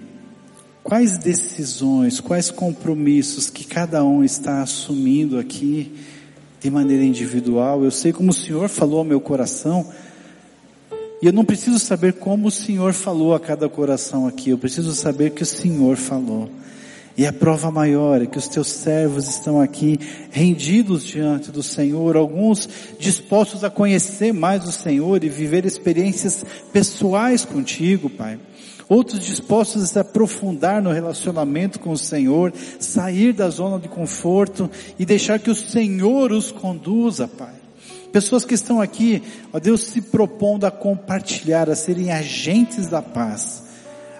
quais 0.94 1.18
decisões, 1.18 2.20
quais 2.20 2.52
compromissos 2.52 3.50
que 3.50 3.64
cada 3.64 4.04
um 4.04 4.24
está 4.24 4.62
assumindo 4.62 5.40
aqui 5.40 5.92
de 6.60 6.70
maneira 6.70 7.04
individual. 7.04 7.84
Eu 7.84 7.90
sei 7.90 8.14
como 8.14 8.30
o 8.30 8.34
Senhor 8.34 8.70
falou 8.70 9.00
ao 9.00 9.04
meu 9.04 9.20
coração 9.20 9.92
E 11.20 11.26
eu 11.26 11.34
não 11.34 11.44
preciso 11.44 11.80
saber 11.80 12.14
como 12.14 12.48
o 12.48 12.52
Senhor 12.52 12.94
falou 12.94 13.34
a 13.34 13.40
cada 13.40 13.68
coração 13.68 14.28
aqui, 14.28 14.52
eu 14.52 14.58
preciso 14.60 14.94
saber 14.94 15.32
que 15.32 15.42
o 15.42 15.48
Senhor 15.48 15.98
falou. 15.98 16.48
E 17.18 17.26
a 17.26 17.34
prova 17.34 17.72
maior 17.72 18.22
é 18.22 18.28
que 18.28 18.38
os 18.38 18.48
teus 18.48 18.68
servos 18.68 19.28
estão 19.28 19.60
aqui 19.60 20.00
rendidos 20.30 21.04
diante 21.04 21.50
do 21.50 21.64
Senhor, 21.64 22.16
alguns 22.16 22.70
dispostos 23.00 23.64
a 23.64 23.70
conhecer 23.72 24.32
mais 24.32 24.64
o 24.64 24.72
Senhor 24.72 25.24
e 25.24 25.30
viver 25.30 25.66
experiências 25.66 26.46
pessoais 26.72 27.44
contigo, 27.44 28.12
Pai. 28.12 28.38
Outros 28.94 29.22
dispostos 29.22 29.82
a 29.82 29.88
se 29.88 29.98
aprofundar 29.98 30.80
no 30.80 30.92
relacionamento 30.92 31.80
com 31.80 31.90
o 31.90 31.98
Senhor, 31.98 32.54
sair 32.80 33.34
da 33.34 33.50
zona 33.50 33.80
de 33.80 33.88
conforto 33.88 34.70
e 35.00 35.04
deixar 35.04 35.40
que 35.40 35.50
o 35.50 35.56
Senhor 35.56 36.32
os 36.32 36.52
conduza, 36.52 37.28
Pai. 37.28 37.56
Pessoas 38.12 38.46
que 38.46 38.54
estão 38.54 38.80
aqui, 38.80 39.24
ó 39.52 39.60
Deus, 39.60 39.82
se 39.86 40.00
propondo 40.00 40.66
a 40.66 40.72
compartilhar, 40.72 41.72
a 41.72 41.76
serem 41.76 42.12
agentes 42.12 42.88
da 42.88 43.02
paz 43.02 43.63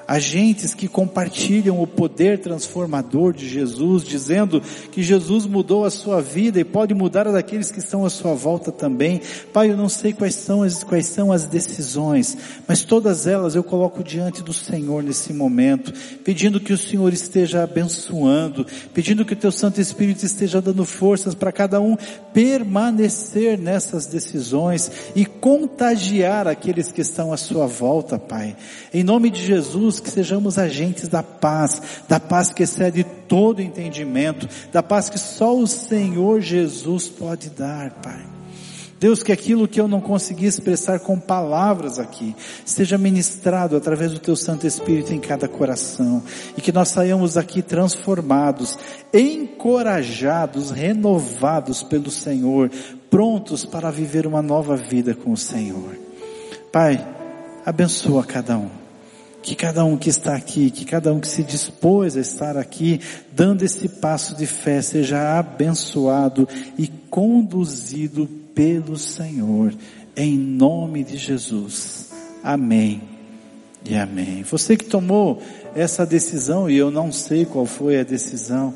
agentes 0.08 0.74
que 0.74 0.88
compartilham 0.88 1.82
o 1.82 1.88
poder 1.88 2.40
transformador 2.40 3.34
de 3.34 3.48
Jesus, 3.48 4.04
dizendo 4.04 4.62
que 4.92 5.04
Jesus 5.04 5.46
mudou 5.46 5.86
a 5.86 5.90
sua 5.90 6.22
vida 6.22 6.60
e 6.60 6.64
pode 6.64 6.94
mudar 6.94 7.28
a 7.28 7.32
daqueles 7.32 7.72
que 7.72 7.80
estão 7.80 8.06
à 8.06 8.10
sua 8.10 8.34
volta 8.34 8.72
também. 8.72 9.22
Pai, 9.52 9.72
eu 9.72 9.78
não 9.78 9.90
sei 9.90 10.14
quais 10.14 10.36
são 10.36 10.64
as, 10.64 10.84
quais 10.84 11.06
são 11.08 11.32
as 11.32 11.46
decisões, 11.46 12.38
mas 12.68 12.84
todas 12.84 13.28
elas 13.28 13.56
eu 13.56 13.64
coloco 13.64 14.04
diante 14.04 14.42
do 14.42 14.54
Senhor 14.54 15.04
nesse 15.04 15.34
momento, 15.34 15.94
pedindo 16.24 16.60
que 16.60 16.74
o 16.74 16.78
Senhor 16.78 17.12
esteja 17.14 17.64
abençoando, 17.64 18.66
pedindo 18.94 19.26
que 19.26 19.34
o 19.34 19.38
teu 19.38 19.52
Santo 19.52 19.80
Espírito 19.80 20.26
esteja 20.26 20.62
dando 20.62 20.86
forças 20.86 21.36
para 21.36 21.52
cada 21.52 21.80
um 21.80 21.96
permanecer 22.34 23.58
nessas 23.58 24.06
decisões 24.06 24.92
e 25.16 25.26
contagiar 25.26 26.48
aqueles 26.48 26.92
que 26.92 27.02
estão 27.02 27.32
à 27.32 27.38
sua 27.38 27.68
volta, 27.68 28.18
Pai. 28.18 28.56
Em 28.94 29.04
nome 29.04 29.30
de 29.30 29.44
Jesus, 29.44 29.93
Jesus, 29.94 30.00
que 30.00 30.10
sejamos 30.10 30.58
agentes 30.58 31.08
da 31.08 31.22
paz, 31.22 31.82
da 32.08 32.20
paz 32.20 32.52
que 32.52 32.64
excede 32.64 33.04
todo 33.28 33.62
entendimento, 33.62 34.48
da 34.72 34.82
paz 34.82 35.10
que 35.10 35.20
só 35.20 35.56
o 35.56 35.68
Senhor 35.68 36.42
Jesus 36.42 37.08
pode 37.08 37.50
dar, 37.50 37.92
Pai. 38.02 38.26
Deus, 39.00 39.22
que 39.22 39.34
aquilo 39.34 39.68
que 39.68 39.82
eu 39.82 39.88
não 39.88 40.00
consegui 40.00 40.46
expressar 40.46 41.00
com 41.00 41.20
palavras 41.20 42.00
aqui, 42.00 42.34
seja 42.64 42.98
ministrado 42.98 43.76
através 43.76 44.14
do 44.14 44.20
Teu 44.20 44.36
Santo 44.36 44.66
Espírito 44.66 45.14
em 45.14 45.20
cada 45.20 45.46
coração, 45.46 46.24
e 46.58 46.62
que 46.62 46.72
nós 46.72 46.88
saiamos 46.88 47.36
aqui 47.36 47.62
transformados, 47.62 48.78
encorajados, 49.14 50.72
renovados 50.72 51.84
pelo 51.84 52.10
Senhor, 52.10 52.72
prontos 53.10 53.66
para 53.66 53.92
viver 53.92 54.26
uma 54.26 54.42
nova 54.42 54.78
vida 54.78 55.14
com 55.14 55.34
o 55.34 55.38
Senhor. 55.38 55.98
Pai, 56.72 57.06
abençoa 57.66 58.24
cada 58.24 58.58
um 58.58 58.83
que 59.44 59.56
cada 59.56 59.84
um 59.84 59.98
que 59.98 60.10
está 60.10 60.36
aqui, 60.36 60.72
que 60.72 60.86
cada 60.86 61.14
um 61.14 61.20
que 61.20 61.28
se 61.28 61.44
dispôs 61.44 62.16
a 62.16 62.22
estar 62.22 62.58
aqui, 62.58 63.02
dando 63.34 63.62
esse 63.64 63.90
passo 63.90 64.36
de 64.36 64.48
fé, 64.48 64.82
seja 64.82 65.38
abençoado 65.38 66.48
e 66.78 66.88
conduzido 67.10 68.26
pelo 68.56 68.98
Senhor, 68.98 69.74
em 70.16 70.38
nome 70.38 71.04
de 71.04 71.18
Jesus. 71.18 72.10
Amém 72.42 73.02
e 73.86 73.96
amém. 73.96 74.44
Você 74.44 74.78
que 74.78 74.86
tomou 74.86 75.42
essa 75.76 76.06
decisão, 76.06 76.70
e 76.70 76.78
eu 76.78 76.90
não 76.90 77.12
sei 77.12 77.44
qual 77.46 77.66
foi 77.66 78.00
a 78.00 78.04
decisão, 78.04 78.74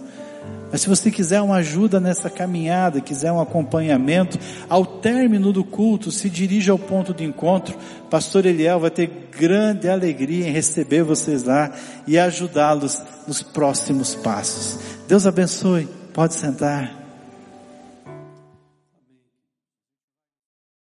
mas 0.72 0.82
se 0.82 0.90
você 0.90 1.10
quiser 1.10 1.42
uma 1.42 1.56
ajuda 1.58 2.00
nessa 2.00 2.30
caminhada, 2.30 3.00
quiser 3.00 3.32
um 3.32 3.40
acompanhamento, 3.40 4.38
ao 4.70 4.86
término 4.86 5.54
do 5.54 5.64
culto, 5.64 6.12
se 6.12 6.30
dirija 6.30 6.72
ao 6.72 6.80
ponto 6.80 7.14
de 7.14 7.24
encontro. 7.24 7.78
Pastor 8.10 8.46
Eliel 8.46 8.80
vai 8.80 8.92
ter 8.92 9.30
grande 9.32 9.88
alegria 9.88 10.48
em 10.48 10.52
receber 10.52 11.04
vocês 11.04 11.44
lá 11.44 11.72
e 12.06 12.18
ajudá-los 12.18 13.02
nos 13.28 13.42
próximos 13.42 14.14
passos. 14.16 14.80
Deus 15.08 15.26
abençoe. 15.26 15.88
Pode 16.14 16.34
sentar. 16.34 17.07